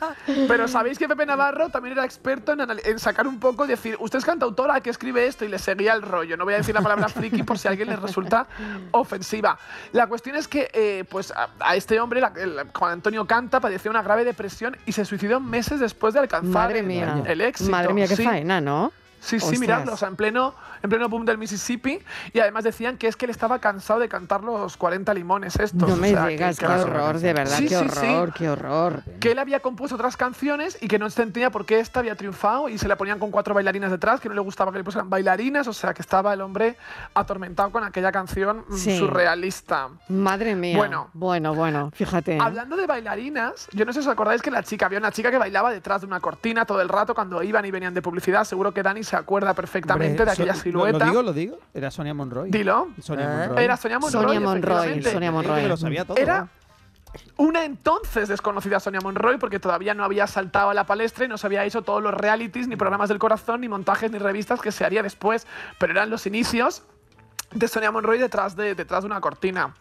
Pero 0.48 0.68
sabéis 0.68 0.98
que 0.98 1.08
Pepe 1.08 1.26
Navarro 1.26 1.68
también 1.70 1.92
era 1.94 2.04
experto 2.04 2.52
en, 2.52 2.98
sacar 2.98 3.26
un 3.26 3.38
poco 3.40 3.64
y 3.64 3.68
decir, 3.68 3.96
usted 4.00 4.18
es 4.18 4.24
cantautora 4.24 4.80
que 4.80 4.90
escribe 4.90 5.26
esto 5.26 5.44
y 5.44 5.48
le 5.48 5.58
seguía 5.58 5.92
el 5.92 6.02
rollo. 6.02 6.36
No 6.36 6.44
voy 6.44 6.54
a 6.54 6.58
decir 6.58 6.74
la 6.74 6.82
palabra 6.82 7.08
friki 7.08 7.42
por 7.42 7.58
si 7.58 7.68
a 7.68 7.70
alguien 7.72 7.88
le 7.88 7.96
resulta 7.96 8.46
ofensiva. 8.92 9.58
La 9.92 10.06
cuestión 10.06 10.36
es 10.36 10.48
que 10.48 10.70
eh, 10.72 11.04
pues 11.08 11.32
a, 11.60 11.76
este 11.76 12.00
hombre, 12.00 12.20
la- 12.20 12.32
el- 12.36 12.56
Juan 12.74 12.92
Antonio 12.92 13.26
Canta, 13.26 13.60
padecía 13.60 13.90
una 13.90 14.02
grave 14.02 14.24
depresión 14.24 14.76
y 14.86 14.92
se 14.92 15.04
suicidó 15.04 15.40
meses 15.40 15.80
después 15.80 16.14
de 16.14 16.20
alcanzar 16.20 16.52
Madre 16.52 16.82
el, 17.26 17.40
éxito. 17.40 17.70
Madre 17.70 17.92
mía, 17.94 18.06
qué 18.08 18.16
Sí. 18.16 18.24
faena, 18.24 18.60
¿no? 18.60 18.92
Sí, 19.20 19.40
sí, 19.40 19.58
miradlo, 19.58 19.92
o 19.94 19.96
sea, 19.96 20.08
en 20.08 20.16
pleno, 20.16 20.54
en 20.82 20.90
pleno 20.90 21.08
boom 21.08 21.24
del 21.24 21.38
Mississippi. 21.38 21.98
Y 22.32 22.40
además 22.40 22.64
decían 22.64 22.96
que 22.96 23.08
es 23.08 23.16
que 23.16 23.26
él 23.26 23.30
estaba 23.30 23.58
cansado 23.58 24.00
de 24.00 24.08
cantar 24.08 24.42
los 24.44 24.76
40 24.76 25.12
limones 25.14 25.56
estos. 25.56 25.88
No 25.88 25.94
o 25.94 25.96
me 25.96 26.10
sea, 26.10 26.24
que- 26.24 26.28
digas, 26.30 26.58
que 26.58 26.66
qué 26.66 26.72
horror, 26.72 27.18
de 27.18 27.32
verdad, 27.32 27.56
Sí, 27.58 27.68
qué 27.68 27.78
sí, 27.78 27.88
sí. 27.88 28.06
horror, 28.06 28.32
qué 28.32 28.48
horror. 28.50 29.02
que 29.20 29.32
él 29.32 29.38
había 29.38 29.60
compuesto 29.60 29.96
otras 29.96 30.16
canciones 30.16 30.78
y 30.80 30.88
que 30.88 30.98
no 30.98 31.06
entendía 31.06 31.50
por 31.50 31.66
qué 31.66 31.80
esta 31.80 32.00
había 32.00 32.14
triunfado 32.14 32.68
y 32.68 32.78
se 32.78 32.86
la 32.88 32.96
ponían 32.96 33.18
con 33.18 33.30
cuatro 33.30 33.54
bailarinas 33.54 33.90
detrás, 33.90 34.20
que 34.20 34.28
no 34.28 34.34
le 34.34 34.40
gustaba 34.40 34.70
que 34.72 34.78
le 34.78 34.84
pusieran 34.84 35.10
bailarinas, 35.10 35.66
o 35.66 35.72
sea 35.72 35.92
que 35.94 36.02
estaba 36.02 36.32
el 36.32 36.40
hombre 36.40 36.76
atormentado 37.14 37.70
con 37.72 37.82
aquella 37.84 38.12
canción 38.12 38.64
mm, 38.68 38.76
surrealista. 38.76 39.88
Madre 40.08 40.54
mía. 40.54 40.76
Bueno. 40.76 41.10
bueno, 41.12 41.54
bueno, 41.54 41.90
fíjate. 41.94 42.38
Hablando 42.40 42.76
de 42.76 42.86
bailarinas, 42.86 43.68
yo 43.72 43.84
no 43.84 43.92
sé 43.92 44.00
si 44.02 44.08
os 44.08 44.12
acordáis 44.12 44.42
que 44.42 44.50
la 44.50 44.62
chica, 44.62 44.86
había 44.86 44.98
una 44.98 45.10
chica 45.12 45.30
que 45.30 45.38
bailaba 45.38 45.70
detrás 45.72 46.00
de 46.02 46.06
una 46.06 46.20
cortina 46.20 46.64
todo 46.64 46.80
el 46.80 46.88
rato 46.88 47.14
cuando 47.14 47.42
iban 47.42 47.64
y 47.64 47.70
venían 47.70 47.94
de 47.94 48.02
publicidad, 48.02 48.44
seguro 48.44 48.72
que 48.72 48.82
Dani 48.82 49.02
se 49.08 49.16
acuerda 49.16 49.54
perfectamente 49.54 50.10
Hombre, 50.22 50.24
de 50.26 50.30
aquella 50.30 50.54
so- 50.54 50.60
silueta. 50.60 50.98
¿Lo, 50.98 51.04
lo 51.04 51.10
digo, 51.10 51.22
lo 51.22 51.32
digo? 51.32 51.58
Era 51.74 51.90
Sonia 51.90 52.14
Monroy. 52.14 52.50
Dilo. 52.50 52.88
Sonia 53.02 53.26
Ah. 53.26 53.46
Monroy. 53.48 53.64
Era 53.64 53.76
Sonia 53.76 53.98
Monroy. 53.98 54.22
Sonia 54.22 54.40
Monroy. 54.40 55.02
Sonia 55.02 55.32
Monroy. 55.32 55.66
lo 55.66 55.76
sabía 55.76 56.04
todo. 56.04 56.16
Era 56.16 56.40
¿no? 56.42 56.48
una 57.38 57.64
entonces 57.64 58.28
desconocida 58.28 58.80
Sonia 58.80 59.00
Monroy 59.00 59.38
porque 59.38 59.58
todavía 59.58 59.94
no 59.94 60.04
había 60.04 60.26
saltado 60.26 60.70
a 60.70 60.74
la 60.74 60.84
palestra 60.84 61.24
y 61.24 61.28
no 61.28 61.38
se 61.38 61.46
había 61.46 61.64
hecho 61.64 61.82
todos 61.82 62.02
los 62.02 62.12
realities, 62.12 62.68
ni 62.68 62.76
programas 62.76 63.08
del 63.08 63.18
corazón, 63.18 63.62
ni 63.62 63.68
montajes, 63.68 64.10
ni 64.10 64.18
revistas 64.18 64.60
que 64.60 64.70
se 64.72 64.84
haría 64.84 65.02
después, 65.02 65.46
pero 65.78 65.92
eran 65.92 66.10
los 66.10 66.26
inicios 66.26 66.82
de 67.52 67.66
Sonia 67.68 67.90
Monroy 67.90 68.18
detrás 68.18 68.54
de, 68.56 68.74
detrás 68.74 69.02
de 69.02 69.06
una 69.06 69.20
cortina. 69.20 69.74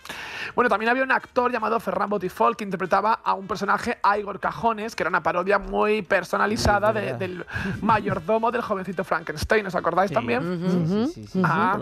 Bueno, 0.56 0.70
también 0.70 0.90
había 0.90 1.04
un 1.04 1.12
actor 1.12 1.52
llamado 1.52 1.80
Ferran 1.80 2.10
Botifol 2.10 2.56
que 2.56 2.64
interpretaba 2.64 3.20
a 3.24 3.34
un 3.34 3.46
personaje, 3.48 3.98
a 4.02 4.18
Igor 4.18 4.40
Cajones, 4.40 4.96
que 4.96 5.04
era 5.04 5.10
una 5.10 5.22
parodia 5.22 5.60
muy 5.60 6.02
personalizada 6.02 6.94
de- 6.94 7.14
del 7.16 7.46
mayordomo 7.82 8.52
del 8.52 8.62
jovencito 8.62 9.04
Frankenstein. 9.04 9.66
¿Os 9.68 9.76
acordáis 9.76 10.10
Sí. 10.10 10.14
también? 10.16 10.42
Sí, 10.42 10.86
sí, 10.88 11.12
sí, 11.14 11.28
sí, 11.34 11.42
Ah. 11.44 11.78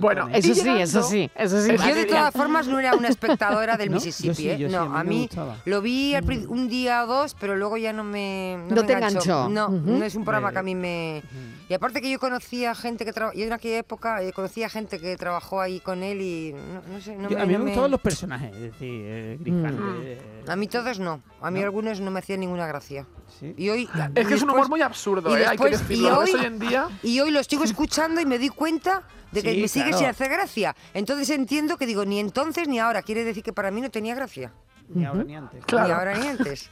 Bueno, 0.00 0.28
Eso 0.32 0.48
sí, 0.54 0.60
llegando- 0.60 0.80
eso 0.82 1.02
sí, 1.04 1.30
eso 1.34 1.60
sí. 1.62 1.76
Yo 1.76 1.84
Yo 1.88 1.94
de 1.94 2.04
todas 2.06 2.32
formas 2.34 2.66
no 2.66 2.78
era 2.80 2.94
una 2.94 3.08
espectadora 3.08 3.76
del 3.76 3.90
¿No? 3.90 3.94
Mississippi, 3.96 4.28
Yo 4.28 4.34
sí, 4.34 4.50
¿eh? 4.50 4.58
yo 4.58 4.68
sí, 4.68 4.74
no, 4.74 4.82
a 4.82 5.04
mí 5.04 5.28
a 5.36 5.40
mí 5.44 5.52
lo 5.66 5.80
vi 5.80 6.14
prin- 6.26 6.46
un 6.48 6.68
día 6.68 7.04
o 7.04 7.06
dos, 7.06 7.34
pero 7.38 7.56
luego 7.56 7.76
ya 7.76 7.92
no 7.92 8.02
me 8.04 8.58
No 8.68 8.74
me 8.76 8.82
te 8.82 8.92
enganchó. 8.94 9.48
No, 9.48 9.66
Ujú. 9.68 9.90
no 9.98 10.04
es 10.04 10.14
un 10.14 10.24
programa 10.24 10.52
que 10.52 10.58
a 10.58 10.62
mí 10.62 10.74
me 10.74 11.22
y 11.68 11.74
aparte 11.74 12.00
que 12.02 12.10
yo 12.10 12.18
conocía 12.18 12.74
gente 12.74 13.04
que 13.04 13.12
trabajó, 13.12 13.38
yo 13.38 13.44
en 13.46 13.52
aquella 13.52 13.78
época 13.78 14.22
eh, 14.22 14.32
conocía 14.32 14.68
gente 14.68 14.98
que 14.98 15.16
trabajó 15.20 15.60
ahí 15.60 15.78
con 15.78 16.02
él 16.02 16.20
y 16.20 16.52
no, 16.52 16.82
no 16.92 17.00
sé, 17.00 17.14
no 17.14 17.28
Yo- 17.28 17.36
me, 17.36 17.42
a 17.42 17.46
mí 17.46 17.52
no 17.52 17.58
me 17.60 17.64
me- 17.66 17.70
gustaban 17.70 17.90
los 17.92 18.00
personajes, 18.00 18.52
es 18.56 18.60
decir, 18.62 19.02
eh, 19.06 19.36
Grisante, 19.38 19.80
Mm. 19.80 20.00
eh, 20.02 20.18
a 20.48 20.56
mí 20.56 20.66
todos 20.66 20.98
no, 20.98 21.22
a 21.40 21.50
mí 21.52 21.62
algunos 21.62 22.00
no 22.00 22.10
me 22.10 22.18
hacían 22.18 22.40
ninguna 22.40 22.66
gracia. 22.66 23.06
sí. 23.38 23.54
Y 23.56 23.68
hoy 23.68 23.88
Es 24.16 24.26
que 24.26 24.32
y 24.32 24.36
es 24.36 24.42
un 24.42 24.50
humor 24.50 24.68
muy 24.68 24.82
absurdo, 24.82 25.38
y 25.38 25.42
¿eh? 25.42 25.46
hay 25.46 25.56
que 25.56 25.70
decirlo. 25.70 26.08
y 26.08 26.10
hoy- 26.10 26.34
hoy 26.34 26.44
en 26.44 26.58
día. 26.58 26.88
Y 27.04 27.20
hoy 27.20 27.30
lo 27.30 27.44
sigo 27.44 27.62
escuchando 27.62 28.20
y 28.20 28.26
me 28.26 28.38
di 28.38 28.48
cuenta 28.48 29.04
de 29.30 29.42
que 29.44 29.54
Sí, 29.54 29.60
me 29.62 29.68
sigue 29.68 29.84
claro. 29.90 29.98
sin 29.98 30.06
hacer 30.08 30.28
gracia. 30.30 30.74
Entonces 30.94 31.30
entiendo 31.30 31.76
que 31.76 31.86
digo, 31.86 32.04
ni 32.04 32.18
entonces 32.18 32.66
ni 32.66 32.80
ahora. 32.80 33.02
Quiere 33.02 33.22
decir 33.22 33.44
que 33.44 33.52
para 33.52 33.70
mí 33.70 33.80
no 33.80 33.88
tenía 33.90 34.14
gracia. 34.16 34.52
Ni 34.88 35.04
ahora 35.04 35.22
ni 35.22 35.36
antes. 35.36 35.64
Claro. 35.66 35.86
Ni 35.86 35.92
ahora 35.94 36.18
ni 36.18 36.26
antes. 36.26 36.68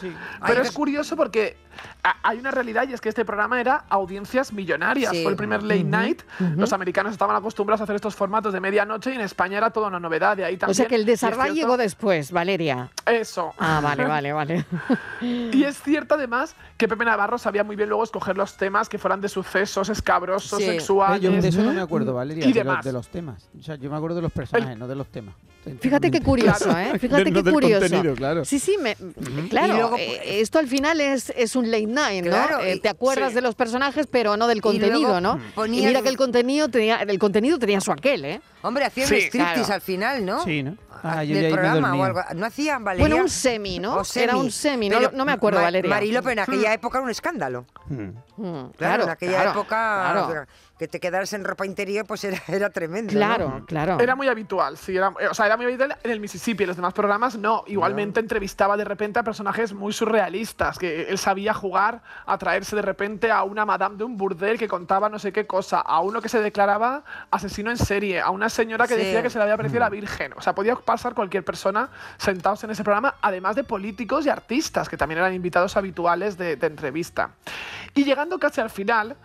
Sí. 0.00 0.12
Pero 0.46 0.60
Ay, 0.60 0.66
es 0.68 0.72
curioso 0.72 1.16
porque 1.16 1.56
hay 2.22 2.38
una 2.38 2.50
realidad 2.50 2.86
y 2.88 2.92
es 2.92 3.00
que 3.00 3.08
este 3.08 3.24
programa 3.24 3.60
era 3.60 3.84
audiencias 3.88 4.52
millonarias. 4.52 5.12
Sí. 5.12 5.22
Fue 5.22 5.30
el 5.32 5.36
primer 5.36 5.62
late 5.62 5.84
night. 5.84 6.22
Los 6.56 6.72
americanos 6.72 7.12
estaban 7.12 7.36
acostumbrados 7.36 7.80
a 7.80 7.84
hacer 7.84 7.96
estos 7.96 8.14
formatos 8.14 8.52
de 8.52 8.60
medianoche 8.60 9.12
y 9.12 9.14
en 9.14 9.20
España 9.20 9.58
era 9.58 9.70
toda 9.70 9.88
una 9.88 10.00
novedad. 10.00 10.36
De 10.36 10.44
ahí 10.44 10.56
también. 10.56 10.72
O 10.72 10.74
sea 10.74 10.86
que 10.86 10.94
el 10.94 11.04
desarrollo 11.06 11.52
llegó 11.52 11.76
después, 11.76 12.30
Valeria. 12.32 12.90
Eso. 13.06 13.52
Ah, 13.58 13.80
vale, 13.82 14.04
vale, 14.04 14.32
vale. 14.32 14.64
Y 15.20 15.64
es 15.64 15.80
cierto 15.82 16.14
además 16.14 16.54
que 16.76 16.88
Pepe 16.88 17.04
Navarro 17.04 17.38
sabía 17.38 17.64
muy 17.64 17.76
bien 17.76 17.88
luego 17.88 18.04
escoger 18.04 18.36
los 18.36 18.56
temas 18.56 18.88
que 18.88 18.98
fueran 18.98 19.20
de 19.20 19.28
sucesos 19.28 19.88
escabrosos, 19.88 20.58
Sí. 20.58 20.66
Sexuales. 20.66 21.20
yo 21.20 21.30
de 21.30 21.48
eso 21.48 21.62
no 21.62 21.72
me 21.72 21.80
acuerdo, 21.80 22.14
Valeria, 22.14 22.44
Y 22.46 22.52
de, 22.52 22.60
los, 22.60 22.66
demás. 22.66 22.84
de 22.84 22.92
los 22.92 23.08
temas. 23.08 23.48
O 23.58 23.62
sea, 23.62 23.76
yo 23.76 23.90
me 23.90 23.96
acuerdo 23.96 24.16
de 24.16 24.22
los 24.22 24.32
personajes, 24.32 24.76
no 24.78 24.86
de 24.86 24.94
los 24.94 25.08
temas. 25.08 25.34
Fíjate 25.80 26.12
qué 26.12 26.20
curioso. 26.20 26.70
¿eh? 26.78 26.96
Fíjate 26.98 27.30
No 27.30 27.42
qué 27.42 27.50
curioso. 27.50 28.14
claro. 28.14 28.44
Sí, 28.44 28.60
sí, 28.60 28.76
me- 28.80 28.94
claro. 29.48 29.72
Luego, 29.74 29.96
eh, 29.98 30.18
pues- 30.18 30.20
esto 30.42 30.58
al 30.60 30.68
final 30.68 31.00
es, 31.00 31.30
es 31.36 31.56
un 31.56 31.65
late 31.66 31.86
night, 31.86 32.24
¿no? 32.24 32.30
Claro, 32.30 32.60
Eh, 32.60 32.78
te 32.80 32.88
acuerdas 32.88 33.30
sí. 33.30 33.34
de 33.36 33.40
los 33.42 33.54
personajes, 33.54 34.06
pero 34.10 34.36
no 34.36 34.46
del 34.46 34.60
contenido, 34.60 35.00
luego 35.00 35.20
¿no? 35.20 35.40
ponía 35.54 35.82
y 35.82 35.86
mira 35.86 35.98
el- 35.98 36.04
que 36.04 36.10
el 36.10 36.16
contenido 36.16 36.68
tenía, 36.68 36.96
el 36.96 37.18
contenido 37.18 37.58
tenía 37.58 37.80
su 37.80 37.92
aquel, 37.92 38.24
¿eh? 38.24 38.40
Hombre, 38.62 38.84
hacían 38.84 39.06
Sí, 39.08 39.14
un 39.14 39.20
striptease 39.20 39.54
claro. 39.60 39.74
al 39.74 39.80
final, 39.80 40.24
¿no? 40.24 40.44
Sí, 40.44 40.62
¿no? 40.62 40.76
Ah, 41.02 41.22
yo 41.24 41.34
Del 41.36 41.52
programa 41.52 41.94
o 41.94 42.04
algo. 42.04 42.20
No 42.34 42.46
hacían, 42.46 42.84
Valeria. 42.84 43.06
Bueno, 43.08 43.22
un 43.22 43.28
semi, 43.28 43.78
¿no? 43.78 43.96
O 43.96 44.02
Era 44.14 44.36
un 44.36 44.50
semi, 44.50 44.88
no, 44.88 44.98
Pero 44.98 45.10
no 45.12 45.24
me 45.24 45.32
acuerdo, 45.32 45.58
Ma- 45.58 45.64
Valeria. 45.64 45.88
Mariló, 45.90 46.28
en 46.30 46.38
aquella 46.38 46.72
época 46.72 46.98
era 46.98 47.04
un 47.04 47.10
escándalo. 47.10 47.66
Hmm. 47.88 48.10
Mm, 48.36 48.70
Claro, 48.76 49.04
en 49.04 49.10
aquella 49.10 49.32
claro, 49.42 49.50
época 49.52 50.10
Claro, 50.12 50.46
que 50.78 50.88
te 50.88 51.00
quedaras 51.00 51.32
en 51.32 51.42
ropa 51.42 51.64
interior 51.64 52.04
pues 52.04 52.22
era, 52.24 52.36
era 52.48 52.68
tremendo. 52.70 53.12
¿no? 53.14 53.18
claro. 53.18 53.64
claro. 53.66 53.98
Era 54.00 54.14
muy 54.14 54.28
habitual, 54.28 54.76
sí. 54.76 54.94
Era, 54.96 55.08
o 55.30 55.34
sea, 55.34 55.46
era 55.46 55.56
muy 55.56 55.64
habitual 55.66 55.96
en 56.02 56.10
el 56.10 56.20
Mississippi. 56.20 56.64
En 56.64 56.68
los 56.68 56.76
demás 56.76 56.92
programas 56.92 57.36
no. 57.36 57.64
Igualmente 57.66 58.20
entrevistaba 58.20 58.76
de 58.76 58.84
repente 58.84 59.18
a 59.18 59.22
personajes 59.22 59.72
muy 59.72 59.92
surrealistas. 59.92 60.78
Que 60.78 61.04
él 61.08 61.18
sabía 61.18 61.54
jugar 61.54 62.02
a 62.26 62.36
traerse 62.38 62.76
de 62.76 62.82
repente 62.82 63.30
a 63.30 63.42
una 63.44 63.64
madame 63.64 63.96
de 63.96 64.04
un 64.04 64.16
burdel 64.18 64.58
que 64.58 64.68
contaba 64.68 65.08
no 65.08 65.18
sé 65.18 65.32
qué 65.32 65.46
cosa. 65.46 65.80
A 65.80 66.00
uno 66.00 66.20
que 66.20 66.28
se 66.28 66.40
declaraba 66.40 67.04
asesino 67.30 67.70
en 67.70 67.78
serie. 67.78 68.20
A 68.20 68.30
una 68.30 68.48
señora 68.50 68.86
que 68.86 68.94
Sí. 68.96 69.00
decía 69.04 69.22
que 69.22 69.30
se 69.30 69.38
le 69.38 69.42
había 69.44 69.54
aparecido 69.54 69.80
la 69.80 69.88
Virgen. 69.88 70.32
O 70.36 70.40
sea, 70.42 70.54
podía 70.54 70.74
pasar 70.86 71.12
cualquier 71.12 71.44
persona 71.44 71.90
sentados 72.16 72.64
en 72.64 72.70
ese 72.70 72.82
programa. 72.82 73.16
Además 73.20 73.56
de 73.56 73.64
políticos 73.64 74.24
y 74.24 74.30
artistas 74.30 74.88
que 74.88 74.96
también 74.96 75.18
eran 75.18 75.34
invitados 75.34 75.76
habituales 75.76 76.38
de, 76.38 76.56
de 76.56 76.66
entrevista. 76.66 77.32
Y 77.94 78.04
llegando 78.04 78.38
casi 78.38 78.62
al 78.62 78.70
final. 78.70 79.16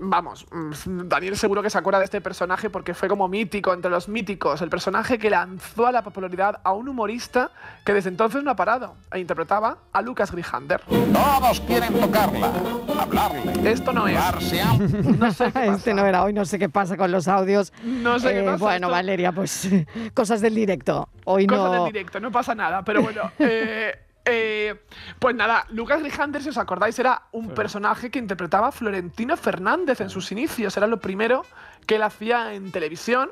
Vamos, 0.00 0.46
mm, 0.52 1.08
Daniel 1.08 1.36
seguro 1.36 1.62
que 1.62 1.70
se 1.70 1.78
acuerda 1.78 1.98
de 1.98 2.04
este 2.04 2.20
personaje 2.20 2.70
porque 2.70 2.94
fue 2.94 3.08
como 3.08 3.26
mítico 3.26 3.72
entre 3.74 3.90
los 3.90 4.08
míticos, 4.08 4.62
el 4.62 4.70
personaje 4.70 5.18
que 5.18 5.28
lanzó 5.28 5.86
a 5.86 5.92
la 5.92 6.02
popularidad 6.02 6.60
a 6.62 6.72
un 6.72 6.88
humorista 6.88 7.50
que 7.84 7.92
desde 7.94 8.08
entonces 8.10 8.44
no 8.44 8.50
ha 8.52 8.56
parado 8.56 8.94
e 9.12 9.18
interpretaba 9.18 9.78
a 9.92 10.00
Lucas 10.02 10.30
Grijander. 10.30 10.80
Todos 10.82 11.60
quieren 11.62 11.92
tocarla, 11.94 12.52
hablarle, 13.00 13.70
Esto 13.70 13.92
no 13.92 14.06
es. 14.06 14.18
No 15.18 15.32
sé 15.32 15.50
qué 15.52 15.66
Este 15.66 15.94
no 15.94 16.06
era 16.06 16.22
hoy, 16.22 16.32
no 16.32 16.44
sé 16.44 16.58
qué 16.58 16.68
pasa 16.68 16.96
con 16.96 17.10
los 17.10 17.26
audios. 17.26 17.72
No 17.82 18.18
sé 18.20 18.32
qué 18.32 18.40
Eh, 18.40 18.44
pasa, 18.44 18.56
Bueno, 18.58 18.86
esto- 18.86 18.90
Valeria, 18.90 19.32
pues 19.32 19.68
cosas 20.14 20.40
del 20.40 20.54
directo. 20.54 21.08
Hoy 21.24 21.46
Cosas 21.46 21.64
no. 21.72 21.84
del 21.84 21.92
directo, 21.92 22.20
no 22.20 22.30
pasa 22.30 22.54
nada, 22.54 22.82
pero 22.84 23.02
bueno. 23.02 23.30
eh, 23.40 23.94
Eh, 24.30 24.74
pues 25.18 25.34
nada, 25.34 25.64
Lucas 25.70 26.00
Grijander, 26.00 26.42
si 26.42 26.50
os 26.50 26.58
acordáis, 26.58 26.98
era 26.98 27.22
un 27.32 27.48
personaje 27.50 28.10
que 28.10 28.18
interpretaba 28.18 28.68
a 28.68 28.72
Florentino 28.72 29.36
Fernández 29.36 30.00
en 30.00 30.10
sus 30.10 30.30
inicios. 30.32 30.76
Era 30.76 30.86
lo 30.86 31.00
primero 31.00 31.44
que 31.86 31.96
él 31.96 32.02
hacía 32.02 32.52
en 32.54 32.70
televisión. 32.70 33.30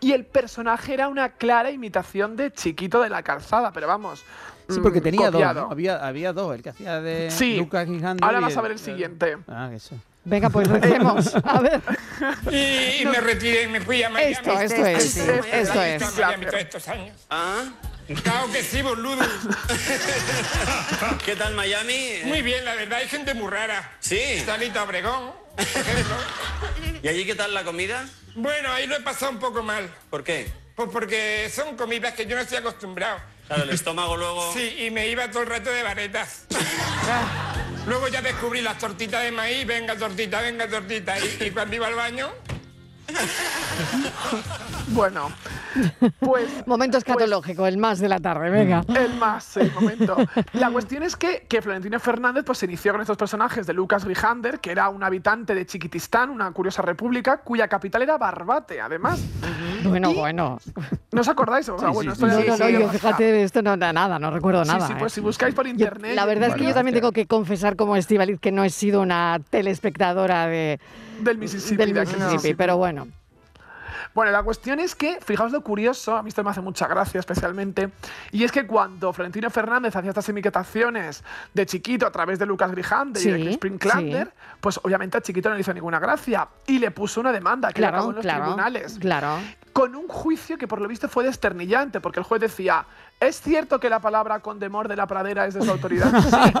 Y 0.00 0.12
el 0.12 0.24
personaje 0.24 0.94
era 0.94 1.08
una 1.08 1.30
clara 1.30 1.72
imitación 1.72 2.36
de 2.36 2.52
Chiquito 2.52 3.00
de 3.02 3.10
la 3.10 3.22
Calzada, 3.24 3.72
pero 3.72 3.88
vamos. 3.88 4.24
Sí, 4.68 4.78
porque 4.80 5.00
mm, 5.00 5.02
tenía 5.02 5.30
dos. 5.30 5.42
¿no? 5.54 5.68
Había, 5.70 6.06
había 6.06 6.32
dos, 6.32 6.54
el 6.54 6.62
que 6.62 6.68
hacía 6.70 7.00
de 7.00 7.30
Sí, 7.30 7.56
Lucas 7.56 7.86
Gigantes. 7.88 8.22
ahora 8.24 8.38
vas 8.38 8.56
a 8.56 8.60
ver 8.60 8.72
el 8.72 8.78
siguiente. 8.78 9.38
Ah, 9.48 9.70
eso. 9.74 9.96
Venga, 10.28 10.50
pues 10.50 10.68
recemos. 10.68 11.34
A 11.42 11.60
ver. 11.60 11.80
Y, 12.50 13.02
y 13.02 13.06
me 13.06 13.20
retiré 13.20 13.62
y 13.62 13.68
me 13.68 13.80
fui 13.80 14.02
a 14.02 14.10
Miami. 14.10 14.32
Esto, 14.32 14.60
esto 14.60 14.86
es, 14.86 15.04
sí, 15.04 15.20
esto 15.20 15.82
es. 15.82 16.02
Esto 16.02 16.22
Miami 16.22 16.46
todos 16.46 16.60
estos 16.60 16.88
años. 16.88 17.16
¿Ah? 17.30 17.64
Claro 18.22 18.52
que 18.52 18.62
sí, 18.62 18.82
boludo. 18.82 19.22
¿Qué 21.24 21.34
tal 21.34 21.54
Miami? 21.54 22.20
Muy 22.24 22.42
bien, 22.42 22.64
la 22.64 22.74
verdad, 22.74 22.98
hay 22.98 23.08
gente 23.08 23.32
muy 23.32 23.50
rara. 23.50 23.96
Sí. 24.00 24.42
Salita 24.44 24.82
Obregón, 24.82 25.32
por 25.56 25.64
ejemplo. 25.64 26.16
¿Y 27.02 27.08
allí 27.08 27.24
qué 27.24 27.34
tal 27.34 27.54
la 27.54 27.64
comida? 27.64 28.06
Bueno, 28.34 28.70
ahí 28.72 28.86
lo 28.86 28.96
he 28.96 29.00
pasado 29.00 29.32
un 29.32 29.38
poco 29.38 29.62
mal. 29.62 29.88
¿Por 30.10 30.24
qué? 30.24 30.50
Pues 30.74 30.90
porque 30.92 31.50
son 31.54 31.76
comidas 31.76 32.14
que 32.14 32.26
yo 32.26 32.36
no 32.36 32.42
estoy 32.42 32.58
acostumbrado. 32.58 33.18
Claro, 33.46 33.62
el 33.62 33.70
estómago 33.70 34.16
luego... 34.16 34.52
Sí, 34.52 34.84
y 34.86 34.90
me 34.90 35.08
iba 35.08 35.30
todo 35.30 35.42
el 35.42 35.48
rato 35.48 35.70
de 35.70 35.82
varetas. 35.82 36.44
Luego 37.88 38.08
ya 38.08 38.20
descubrí 38.20 38.60
las 38.60 38.76
tortitas 38.76 39.22
de 39.22 39.32
maíz, 39.32 39.66
venga 39.66 39.96
tortita, 39.96 40.42
venga 40.42 40.68
tortita. 40.68 41.16
Y, 41.18 41.50
cuando 41.52 41.74
iba 41.74 41.86
al 41.86 41.94
baño, 41.94 42.28
Bueno, 44.88 45.30
pues. 46.18 46.48
Momento 46.66 46.96
escatológico, 46.96 47.66
el 47.66 47.76
más 47.76 47.98
de 47.98 48.08
la 48.08 48.18
tarde, 48.18 48.48
venga. 48.48 48.82
El 48.88 49.14
más, 49.18 49.44
sí, 49.44 49.60
momento. 49.74 50.16
La 50.54 50.70
cuestión 50.70 51.02
es 51.02 51.14
que, 51.14 51.46
que 51.46 51.60
Florentino 51.60 52.00
Fernández 52.00 52.42
pues, 52.44 52.58
se 52.58 52.64
inició 52.66 52.92
con 52.92 53.02
estos 53.02 53.16
personajes 53.18 53.66
de 53.66 53.74
Lucas 53.74 54.04
Grijander, 54.06 54.60
que 54.60 54.70
era 54.70 54.88
un 54.88 55.02
habitante 55.04 55.54
de 55.54 55.66
Chiquitistán, 55.66 56.30
una 56.30 56.50
curiosa 56.52 56.80
república, 56.80 57.38
cuya 57.38 57.68
capital 57.68 58.02
era 58.02 58.16
Barbate, 58.16 58.80
además. 58.80 59.20
Bueno, 59.84 60.14
bueno. 60.14 60.58
¿No 61.12 61.20
os 61.20 61.28
acordáis? 61.28 61.68
O 61.68 61.78
sea, 61.78 61.90
bueno, 61.90 62.12
esto 62.12 62.26
No, 62.26 62.56
no, 62.56 62.68
yo 62.70 62.88
fíjate, 62.88 63.42
esto 63.42 63.60
no 63.60 63.76
da 63.76 63.92
nada, 63.92 64.18
no 64.18 64.30
recuerdo 64.30 64.64
Sí, 64.64 64.70
nada. 64.70 64.86
sí, 64.86 64.92
¿eh? 64.94 64.96
pues 64.98 65.12
si 65.12 65.20
buscáis 65.20 65.54
por 65.54 65.66
Yo- 65.66 65.70
internet. 65.72 66.14
la 66.14 66.24
verdad 66.24 66.48
es 66.50 66.54
que 66.54 66.64
yo 66.64 66.72
también 66.74 66.94
tengo 66.94 67.12
que 67.12 67.26
confesar 67.26 67.76
como 67.76 67.94
Estivaliz 67.96 68.40
que 68.40 68.52
no 68.52 68.64
he 68.64 68.70
sido 68.70 69.02
una 69.02 69.38
telespectadora 69.50 70.46
de, 70.46 70.80
Del 71.20 71.38
Mississippi. 71.38 71.76
del 71.76 71.94
de 71.94 72.00
aquí, 72.00 72.14
Mississippi, 72.16 72.54
pero 72.54 72.76
bueno. 72.76 73.08
Bueno, 74.14 74.32
la 74.32 74.42
cuestión 74.42 74.80
es 74.80 74.94
que, 74.94 75.18
fijaos 75.24 75.52
lo 75.52 75.60
curioso, 75.62 76.16
a 76.16 76.22
mí 76.22 76.28
esto 76.28 76.42
me 76.42 76.50
hace 76.50 76.60
mucha 76.60 76.88
gracia 76.88 77.20
especialmente, 77.20 77.90
y 78.32 78.42
es 78.42 78.50
que 78.50 78.66
cuando 78.66 79.12
Florentino 79.12 79.50
Fernández 79.50 79.94
hacía 79.94 80.10
estas 80.10 80.28
imitaciones 80.28 81.22
de 81.54 81.66
Chiquito 81.66 82.06
a 82.06 82.10
través 82.10 82.38
de 82.38 82.46
Lucas 82.46 82.70
Grijander 82.72 83.22
y 83.22 83.30
de 83.30 83.36
Sí, 83.38 83.44
Crispin 83.44 83.78
Klander, 83.78 84.26
sí. 84.28 84.32
pues 84.60 84.80
obviamente 84.82 85.18
a 85.18 85.20
Chiquito 85.20 85.50
no 85.50 85.54
le 85.56 85.60
hizo 85.60 85.74
ninguna 85.74 85.98
gracia 86.00 86.48
y 86.66 86.78
le 86.78 86.90
puso 86.90 87.20
una 87.20 87.32
demanda 87.32 87.72
que 87.72 87.80
le 87.80 87.86
acabó 87.86 88.10
en 88.10 88.16
los 88.16 88.22
claro, 88.22 88.44
tribunales. 88.44 88.98
claro. 88.98 89.38
Con 89.72 89.94
un 89.94 90.08
juicio 90.08 90.58
que 90.58 90.66
por 90.66 90.80
lo 90.80 90.88
visto 90.88 91.08
fue 91.08 91.22
desternillante, 91.24 92.00
porque 92.00 92.18
el 92.18 92.24
juez 92.24 92.40
decía, 92.40 92.86
¿es 93.20 93.40
cierto 93.40 93.80
que 93.80 93.90
la 93.90 94.00
palabra 94.00 94.40
condemor 94.40 94.88
de 94.88 94.96
la 94.96 95.06
pradera 95.06 95.46
es 95.46 95.54
de 95.54 95.62
su 95.62 95.70
autoridad? 95.70 96.12
Sí. 96.28 96.52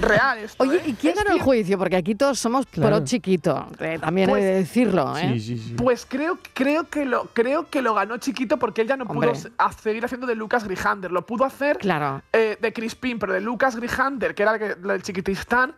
Real 0.00 0.38
esto, 0.38 0.62
Oye, 0.62 0.76
¿eh? 0.78 0.82
¿y 0.86 0.94
quién 0.94 1.14
ganó 1.14 1.32
el 1.34 1.42
juicio? 1.42 1.78
Porque 1.78 1.96
aquí 1.96 2.14
todos 2.14 2.38
somos 2.38 2.66
Claro. 2.66 2.96
pro 2.96 3.04
chiquito, 3.04 3.66
eh, 3.78 3.98
también 4.00 4.28
Pues- 4.30 4.42
he 4.42 4.46
de 4.46 4.54
decirlo. 4.54 5.16
¿eh? 5.18 5.38
Pues 5.76 6.06
creo, 6.08 6.38
creo, 6.54 6.84
que 6.88 7.04
lo, 7.04 7.26
creo 7.32 7.68
que 7.68 7.82
lo 7.82 7.94
ganó 7.94 8.16
chiquito 8.16 8.56
porque 8.58 8.80
él 8.82 8.88
ya 8.88 8.96
no 8.96 9.04
Hombre. 9.04 9.30
pudo 9.32 9.50
seguir 9.82 10.04
haciendo 10.04 10.26
de 10.26 10.34
Lucas 10.34 10.64
Grijander. 10.64 11.12
Lo 11.12 11.26
pudo 11.26 11.44
hacer 11.44 11.78
Claro. 11.78 12.22
eh, 12.32 12.56
de 12.60 12.72
Crispin, 12.72 13.18
pero 13.18 13.32
de 13.34 13.40
Lucas 13.40 13.76
Grijander, 13.76 14.34
que 14.34 14.42
era 14.42 14.52
el, 14.54 14.58
que- 14.58 14.72
el 14.72 14.82
del 14.82 15.02
Chiquitistán, 15.02 15.74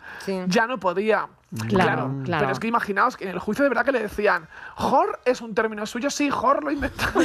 ya 0.46 0.66
no 0.66 0.78
podía. 0.78 1.26
Claro, 1.68 2.10
claro. 2.24 2.40
Pero 2.44 2.52
es 2.52 2.58
que 2.58 2.66
imaginaos 2.68 3.14
que 3.18 3.24
en 3.24 3.30
el 3.30 3.38
juicio 3.38 3.62
de 3.62 3.68
verdad 3.68 3.84
que 3.84 3.92
le 3.92 4.00
decían, 4.00 4.48
Jor 4.74 5.20
es 5.26 5.42
un 5.42 5.54
término 5.54 5.84
suyo, 5.84 6.08
sí, 6.08 6.30
Jor 6.30 6.64
lo 6.64 6.70
inventó. 6.70 7.04
o 7.14 7.20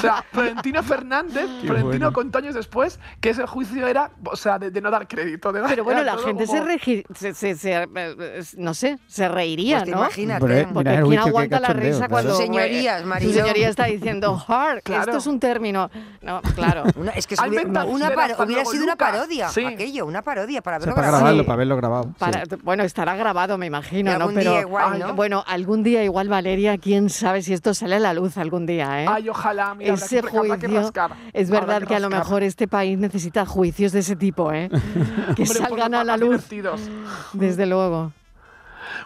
sea, 0.00 0.24
Florentino 0.52 0.82
Fernández, 1.02 1.46
Qué 1.60 1.66
Florentino 1.66 1.90
bueno. 2.06 2.12
contó 2.12 2.38
años 2.38 2.54
después 2.54 2.98
que 3.20 3.30
ese 3.30 3.46
juicio 3.46 3.86
era, 3.86 4.10
o 4.24 4.36
sea, 4.36 4.58
de, 4.58 4.70
de 4.70 4.80
no 4.80 4.90
dar 4.90 5.06
crédito. 5.08 5.52
de 5.52 5.60
dar- 5.60 5.70
Pero 5.70 5.84
bueno, 5.84 6.02
la 6.02 6.16
gente 6.18 6.46
se, 6.46 6.62
regi- 6.62 7.04
se, 7.14 7.34
se- 7.34 7.54
se- 7.56 7.82
eh, 7.94 8.42
no 8.56 8.74
sé, 8.74 8.98
se 9.06 9.28
reiría, 9.28 9.78
Pues 9.80 9.90
¿no? 9.90 9.96
imagínate. 9.98 10.40
Porque 10.72 10.90
mira 10.90 10.92
¿quién 10.92 11.04
juicio, 11.04 11.22
aguanta 11.22 11.60
la 11.60 11.68
risa 11.68 11.96
claro. 11.98 12.10
cuando... 12.10 12.34
Señorías, 12.36 13.02
señoría 13.20 13.68
está 13.68 13.84
diciendo, 13.84 14.42
hard, 14.46 14.82
Claro. 14.82 15.02
esto 15.02 15.18
es 15.18 15.26
un 15.26 15.40
término. 15.40 15.90
No, 16.20 16.40
claro. 16.54 16.84
Una- 16.96 17.12
es 17.12 17.26
que 17.26 17.34
Hay 17.38 17.50
hubiera, 17.50 17.84
una 17.84 18.10
hubiera 18.38 18.64
sido 18.64 18.84
una 18.84 18.96
parodia, 18.96 19.48
Sí. 19.48 19.64
aquello, 19.64 20.06
una 20.06 20.22
parodia 20.22 20.62
para 20.62 20.78
O 20.78 20.80
sea, 20.80 20.86
verlo 20.86 20.94
para 20.96 21.06
grabado. 21.08 21.24
grabarlo, 21.24 21.46
para 21.46 21.56
verlo 21.56 21.76
grabado. 21.76 22.14
Para- 22.18 22.44
sí. 22.44 22.56
Bueno, 22.62 22.82
estará 22.84 23.16
grabado, 23.16 23.58
me 23.58 23.66
imagino, 23.66 24.10
¿no? 24.12 24.16
algún 24.24 24.34
Pero 24.34 24.50
día 24.52 24.60
igual, 24.60 24.98
¿no? 24.98 25.14
bueno, 25.14 25.44
algún 25.46 25.82
día 25.82 26.04
igual 26.04 26.28
Valeria, 26.28 26.78
quién 26.78 27.10
sabe 27.10 27.42
si 27.42 27.52
esto 27.52 27.74
sale 27.74 27.96
a 27.96 28.00
la 28.00 28.14
luz 28.14 28.36
algún 28.38 28.66
día, 28.66 29.02
¿eh? 29.02 29.06
Ay, 29.08 29.28
ojalá, 29.28 29.74
mira, 29.74 29.94
ese 29.94 30.20
que 30.20 30.28
juicio, 30.48 30.92
es 31.32 31.50
verdad 31.50 31.82
que 31.86 31.94
a 31.94 32.00
lo 32.00 32.10
mejor 32.10 32.42
este 32.42 32.68
país 32.68 32.98
necesita 32.98 33.46
juicios 33.46 33.92
de 33.92 34.00
ese 34.00 34.16
tipo, 34.16 34.52
¿eh? 34.52 34.70
que 35.36 35.46
salgan 35.46 35.94
a 35.94 36.04
la 36.04 36.16
luz, 36.16 36.48
divertidos. 36.48 36.80
desde 37.32 37.66
luego. 37.66 38.12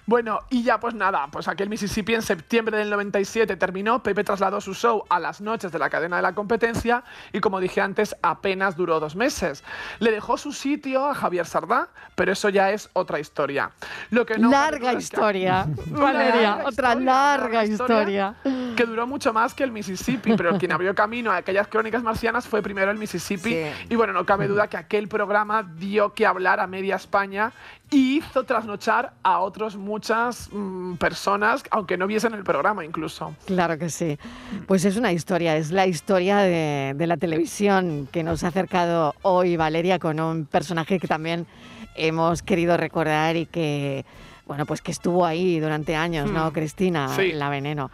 Bueno, 0.07 0.41
y 0.51 0.63
ya 0.63 0.79
pues 0.81 0.95
nada, 0.95 1.29
pues 1.31 1.49
aquel 1.49 1.69
Mississippi 1.69 2.15
en 2.15 2.23
septiembre 2.23 2.77
del 2.79 2.91
97 2.91 3.57
terminó, 3.57 4.03
Pepe 4.03 4.25
trasladó 4.25 4.61
su 4.61 4.75
show 4.75 5.05
a 5.09 5.19
las 5.19 5.41
noches 5.41 5.73
de 5.73 5.79
la 5.79 5.91
cadena 5.91 6.17
de 6.17 6.23
la 6.23 6.35
competencia 6.35 7.03
y 7.33 7.41
como 7.41 7.61
dije 7.61 7.81
antes, 7.81 8.17
apenas 8.23 8.77
duró 8.77 9.01
dos 9.01 9.17
meses. 9.17 9.65
Le 9.99 10.11
dejó 10.11 10.37
su 10.39 10.53
sitio 10.53 11.07
a 11.07 11.15
Javier 11.15 11.47
Sardá, 11.47 11.89
pero 12.15 12.33
eso 12.33 12.49
ya 12.49 12.71
es 12.71 12.89
otra 12.93 13.19
historia. 13.21 13.71
Lo 14.11 14.25
que 14.27 14.39
no 14.39 14.51
larga 14.51 14.93
que- 14.93 14.99
historia, 14.99 15.67
Valeria, 15.87 16.57
larga 16.57 16.69
otra 16.69 16.89
historia, 16.93 17.05
larga 17.05 17.65
historia. 17.65 18.35
que 18.77 18.85
duró 18.85 19.07
mucho 19.07 19.33
más 19.33 19.55
que 19.55 19.65
el 19.65 19.73
Mississippi, 19.73 20.35
pero 20.37 20.57
quien 20.59 20.73
abrió 20.73 20.95
camino 20.95 21.31
a 21.31 21.37
aquellas 21.37 21.67
crónicas 21.69 22.03
marcianas 22.03 22.47
fue 22.47 22.63
primero 22.63 22.91
el 22.91 22.99
Mississippi. 22.99 23.51
Sí. 23.51 23.67
Y 23.91 23.95
bueno, 23.97 24.13
no 24.13 24.25
cabe 24.27 24.49
duda 24.49 24.69
que 24.69 24.77
aquel 24.77 25.09
programa 25.09 25.63
dio 25.63 26.13
que 26.15 26.27
hablar 26.27 26.61
a 26.61 26.67
media 26.67 26.97
España 26.97 27.53
y 27.91 28.19
hizo 28.19 28.45
trasnochar 28.45 29.13
a 29.23 29.41
otras 29.41 29.77
muchas 29.77 30.49
mm, 30.53 30.95
personas, 30.95 31.63
aunque 31.71 31.97
no 31.97 32.07
viesen 32.07 32.35
el 32.35 32.43
programa 32.45 32.85
incluso. 32.85 33.35
Claro 33.47 33.79
que 33.79 33.89
sí. 33.91 34.19
Pues 34.67 34.85
es 34.85 34.97
una 34.97 35.13
historia, 35.13 35.57
es 35.57 35.71
la 35.71 35.87
historia 35.87 36.39
de, 36.39 36.95
de 36.97 37.07
la 37.07 37.17
televisión 37.17 38.09
que 38.11 38.23
nos 38.23 38.43
ha 38.45 38.49
acercado 38.49 39.15
hoy 39.23 39.57
Valeria 39.57 39.99
con 39.99 40.19
un 40.21 40.47
personaje 40.47 40.99
que 40.99 41.07
también 41.09 41.47
hemos 41.95 42.43
querido 42.43 42.77
recordar 42.77 43.37
y 43.37 43.47
que, 43.47 44.05
bueno, 44.47 44.67
pues 44.67 44.83
que 44.83 44.91
estuvo 44.93 45.25
ahí 45.25 45.61
durante 45.61 45.95
años, 45.97 46.31
¿no? 46.31 46.49
Hmm. 46.49 46.53
Cristina, 46.53 47.09
Sí. 47.15 47.33
la 47.33 47.49
veneno. 47.49 47.91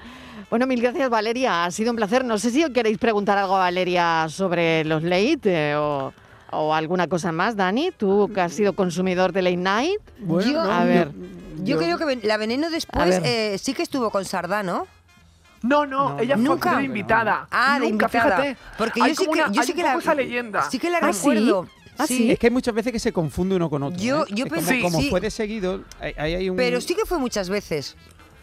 Bueno, 0.51 0.67
mil 0.67 0.83
gracias 0.83 1.09
Valeria, 1.09 1.65
ha 1.65 1.71
sido 1.71 1.91
un 1.91 1.97
placer. 1.97 2.25
No 2.25 2.37
sé 2.39 2.51
si 2.51 2.71
queréis 2.73 2.99
preguntar 2.99 3.39
algo 3.39 3.57
a 3.57 3.61
Valeria 3.61 4.27
sobre 4.29 4.85
los 4.85 5.03
late 5.03 5.71
eh, 5.71 5.77
o, 5.77 6.13
o 6.53 6.75
alguna 6.75 7.09
cosa 7.09 7.33
más, 7.33 7.57
Dani, 7.57 7.91
tú 7.97 8.31
que 8.33 8.41
has 8.41 8.53
sido 8.53 8.75
consumidor 8.75 9.33
de 9.33 9.43
late 9.43 9.57
night. 9.57 10.01
Yo- 10.47 10.61
a 10.61 10.85
ver. 10.85 11.11
Yo 11.65 11.79
creo 11.79 11.99
que 11.99 12.17
la 12.27 12.37
veneno 12.37 12.71
después 12.71 13.21
eh, 13.25 13.57
sí 13.59 13.75
que 13.75 13.83
estuvo 13.83 14.11
con 14.11 14.25
Sardá, 14.25 14.63
¿no? 14.63 14.87
No, 15.63 15.87
no, 15.87 16.19
ella 16.19 16.35
fue 16.37 16.45
Nunca. 16.45 16.77
de 16.79 16.85
invitada. 16.85 17.47
Ah, 17.51 17.79
de 17.81 17.87
invitada. 17.87 18.37
fíjate. 18.37 18.57
Porque 18.77 19.01
Hay 19.03 19.11
yo 19.11 19.17
sí 19.17 19.25
que, 19.25 19.31
una- 19.31 19.53
yo 19.53 19.61
hay 19.61 19.67
sí 19.67 19.73
que 19.75 19.83
la, 19.83 19.95
esa 19.95 20.15
leyenda. 20.15 20.63
sí 20.71 20.79
que 20.79 20.91
la 20.91 20.99
¿Ah, 20.99 21.13
sí? 21.13 21.19
recuerdo. 21.31 21.69
¿Ah, 21.99 22.07
sí? 22.07 22.31
Es 22.33 22.39
que 22.39 22.47
hay 22.49 22.51
muchas 22.51 22.75
veces 22.75 22.91
que 22.91 22.99
se 22.99 23.13
confunde 23.13 23.55
uno 23.55 23.71
con 23.71 23.83
otro. 23.85 23.99
Yo- 24.01 24.23
¿eh? 24.25 24.27
yo 24.31 24.47
como, 24.49 24.61
pensé- 24.61 24.83
como 24.83 24.99
sí. 25.01 25.09
fue 25.11 25.21
de 25.21 25.31
seguido, 25.31 25.83
hay- 26.01 26.15
hay 26.35 26.51
un... 26.51 26.57
Pero 26.57 26.81
sí 26.81 26.95
que 26.97 27.05
fue 27.05 27.19
muchas 27.19 27.49
veces. 27.49 27.97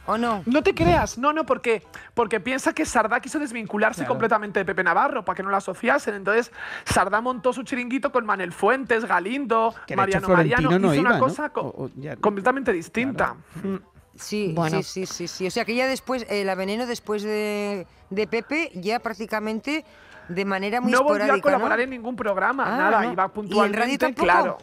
¿O 0.09 0.17
no? 0.17 0.41
No 0.45 0.63
te 0.63 0.73
creas, 0.73 1.17
no, 1.17 1.33
no, 1.33 1.45
porque, 1.45 1.83
porque 2.13 2.39
piensa 2.39 2.73
que 2.73 2.85
Sardá 2.85 3.19
quiso 3.19 3.37
desvincularse 3.39 3.99
Claro. 4.01 4.09
completamente 4.13 4.59
de 4.59 4.65
Pepe 4.65 4.83
Navarro 4.83 5.23
para 5.23 5.35
que 5.35 5.43
no 5.43 5.49
lo 5.49 5.57
asociasen. 5.57 6.15
Entonces, 6.15 6.51
Sardá 6.85 7.21
montó 7.21 7.53
su 7.53 7.63
chiringuito 7.63 8.11
con 8.11 8.25
Manel 8.25 8.51
Fuentes, 8.51 9.05
Galindo, 9.05 9.73
Que 9.85 9.95
de 9.95 10.01
hecho 10.03 10.19
Mariano 10.27 10.29
Mariano. 10.29 10.79
no 10.79 10.87
hizo 10.93 11.01
iba, 11.01 11.09
una 11.11 11.19
¿no? 11.19 11.23
cosa 11.23 11.49
co- 11.49 11.61
O- 11.61 11.85
o 11.85 11.89
ya- 11.95 12.15
completamente 12.15 12.73
distinta. 12.73 13.35
Mm. 13.63 13.75
Sí, 14.15 14.51
Bueno. 14.55 14.77
sí, 14.81 15.05
sí, 15.05 15.05
sí, 15.05 15.27
sí. 15.27 15.47
O 15.47 15.51
sea 15.51 15.63
que 15.63 15.75
ya 15.75 15.87
después, 15.87 16.25
eh, 16.29 16.43
la 16.43 16.55
veneno 16.55 16.85
después 16.87 17.23
de, 17.23 17.87
de 18.09 18.27
Pepe, 18.27 18.71
ya 18.73 18.99
prácticamente 18.99 19.85
de 20.27 20.45
manera 20.45 20.81
muy 20.81 20.91
No 20.91 21.03
volvió 21.03 21.33
a 21.33 21.39
colaborar 21.39 21.77
¿no? 21.77 21.83
en 21.83 21.89
ningún 21.91 22.15
programa, 22.15 22.65
Ah, 22.67 22.77
nada, 22.77 23.01
no. 23.03 23.13
iba 23.13 23.23
¿Y 23.23 23.25
en 23.27 23.31
puntualmente, 23.31 23.79
radio 23.79 23.97
tampoco? 23.99 24.23
claro. 24.25 24.57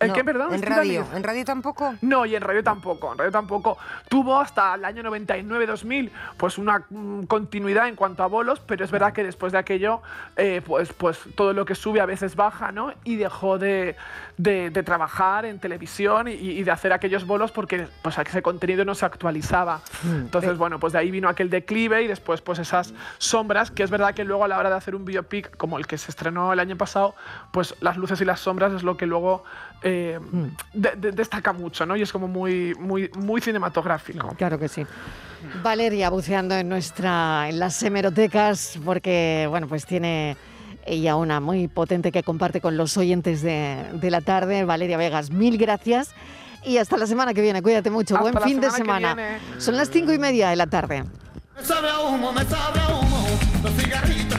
¿En 0.00 0.08
No, 0.08 0.14
qué, 0.14 0.24
perdón? 0.24 0.54
En 0.54 0.62
radio. 0.62 1.06
¿En 1.14 1.22
radio 1.22 1.44
tampoco? 1.44 1.94
No, 2.00 2.24
y 2.24 2.34
en 2.34 2.42
radio 2.42 2.64
tampoco, 2.64 3.12
en 3.12 3.18
radio 3.18 3.30
tampoco. 3.30 3.76
Tuvo 4.08 4.40
hasta 4.40 4.74
el 4.74 4.84
año 4.86 5.02
99-2000 5.02 6.10
pues 6.36 6.56
una 6.58 6.82
mm, 6.88 7.24
continuidad 7.24 7.86
en 7.88 7.96
cuanto 7.96 8.22
a 8.22 8.26
bolos, 8.26 8.60
pero 8.60 8.84
es 8.84 8.90
verdad 8.90 9.12
que 9.12 9.22
después 9.24 9.52
de 9.52 9.58
aquello 9.58 10.00
eh, 10.36 10.62
pues, 10.64 10.92
pues 10.94 11.18
todo 11.34 11.52
lo 11.52 11.64
que 11.66 11.74
sube 11.74 12.00
a 12.00 12.06
veces 12.06 12.34
baja, 12.34 12.72
¿no? 12.72 12.92
Y 13.04 13.16
dejó 13.16 13.58
de, 13.58 13.96
de- 14.38 14.70
de 14.70 14.82
trabajar 14.82 15.44
en 15.44 15.58
televisión 15.58 16.28
y, 16.28 16.32
y 16.32 16.62
de 16.64 16.70
hacer 16.70 16.92
aquellos 16.92 17.26
bolos 17.26 17.52
porque 17.52 17.86
pues 18.02 18.16
ese 18.18 18.40
contenido 18.42 18.84
no 18.84 18.94
se 18.94 19.04
actualizaba. 19.04 19.80
Entonces, 20.04 20.56
bueno, 20.56 20.80
pues 20.80 20.92
de 20.94 20.98
ahí 21.00 21.10
vino 21.10 21.28
aquel 21.28 21.50
declive 21.50 22.02
y 22.02 22.06
después 22.06 22.40
pues 22.40 22.58
esas 22.58 22.94
sombras, 23.18 23.70
que 23.70 23.82
es 23.82 23.90
verdad 23.90 24.14
que 24.14 24.24
luego 24.24 24.44
a 24.44 24.48
la 24.48 24.58
hora 24.58 24.70
de 24.70 24.76
hacer 24.76 24.94
un 24.94 25.04
biopic 25.04 25.56
como 25.58 25.76
el 25.78 25.86
que 25.86 25.98
se 25.98 26.10
estrenó 26.10 26.52
el 26.52 26.60
año 26.60 26.76
pasado, 26.76 27.14
pues 27.52 27.74
las 27.80 27.96
luces 27.98 28.20
y 28.20 28.24
las 28.24 28.40
sombras 28.40 28.72
es 28.72 28.82
lo 28.82 28.96
que 28.96 29.06
luego 29.06 29.44
eh, 29.82 30.18
de- 30.72 30.92
de- 30.96 31.12
destaca 31.12 31.52
mucho, 31.52 31.86
¿no? 31.86 31.96
Y 31.96 32.02
es 32.02 32.12
como 32.12 32.28
muy, 32.28 32.74
muy, 32.78 33.10
muy 33.16 33.40
cinematográfico. 33.40 34.34
Claro 34.36 34.58
que 34.58 34.68
sí. 34.68 34.86
Valeria 35.62 36.10
buceando 36.10 36.54
en 36.54 36.68
nuestra 36.68 37.48
en 37.48 37.58
las 37.58 37.82
hemerotecas 37.82 38.78
porque 38.84 39.46
bueno, 39.48 39.66
pues 39.68 39.86
tiene 39.86 40.36
ella 40.86 41.16
una 41.16 41.40
muy 41.40 41.66
potente 41.68 42.12
que 42.12 42.22
comparte 42.22 42.60
con 42.60 42.76
los 42.76 42.96
oyentes 42.96 43.40
de, 43.42 43.84
de 43.94 44.10
la 44.10 44.20
tarde. 44.20 44.64
Valeria 44.64 44.96
Vegas, 44.98 45.30
mil 45.30 45.56
gracias. 45.56 46.10
Y 46.62 46.76
hasta 46.76 46.98
la 46.98 47.06
semana 47.06 47.32
que 47.32 47.40
viene, 47.40 47.62
cuídate 47.62 47.88
mucho, 47.90 48.16
Hasta 48.16 48.30
buen 48.30 48.44
fin 48.44 48.60
de 48.60 48.70
semana 48.70 49.14
que 49.16 49.22
semana. 49.22 49.60
Son 49.60 49.76
las 49.76 49.88
cinco 49.90 50.12
y 50.12 50.18
media 50.18 50.50
de 50.50 50.56
la 50.56 50.66
tarde. 50.66 51.04
Me 51.56 51.64
sabe 51.64 51.88
a 51.88 52.00
humo, 52.00 52.32
me 52.32 52.44
sabe 52.44 52.80
a 52.80 52.88
humo, 52.98 53.26
los 53.62 53.72
cigarritos 53.82 54.38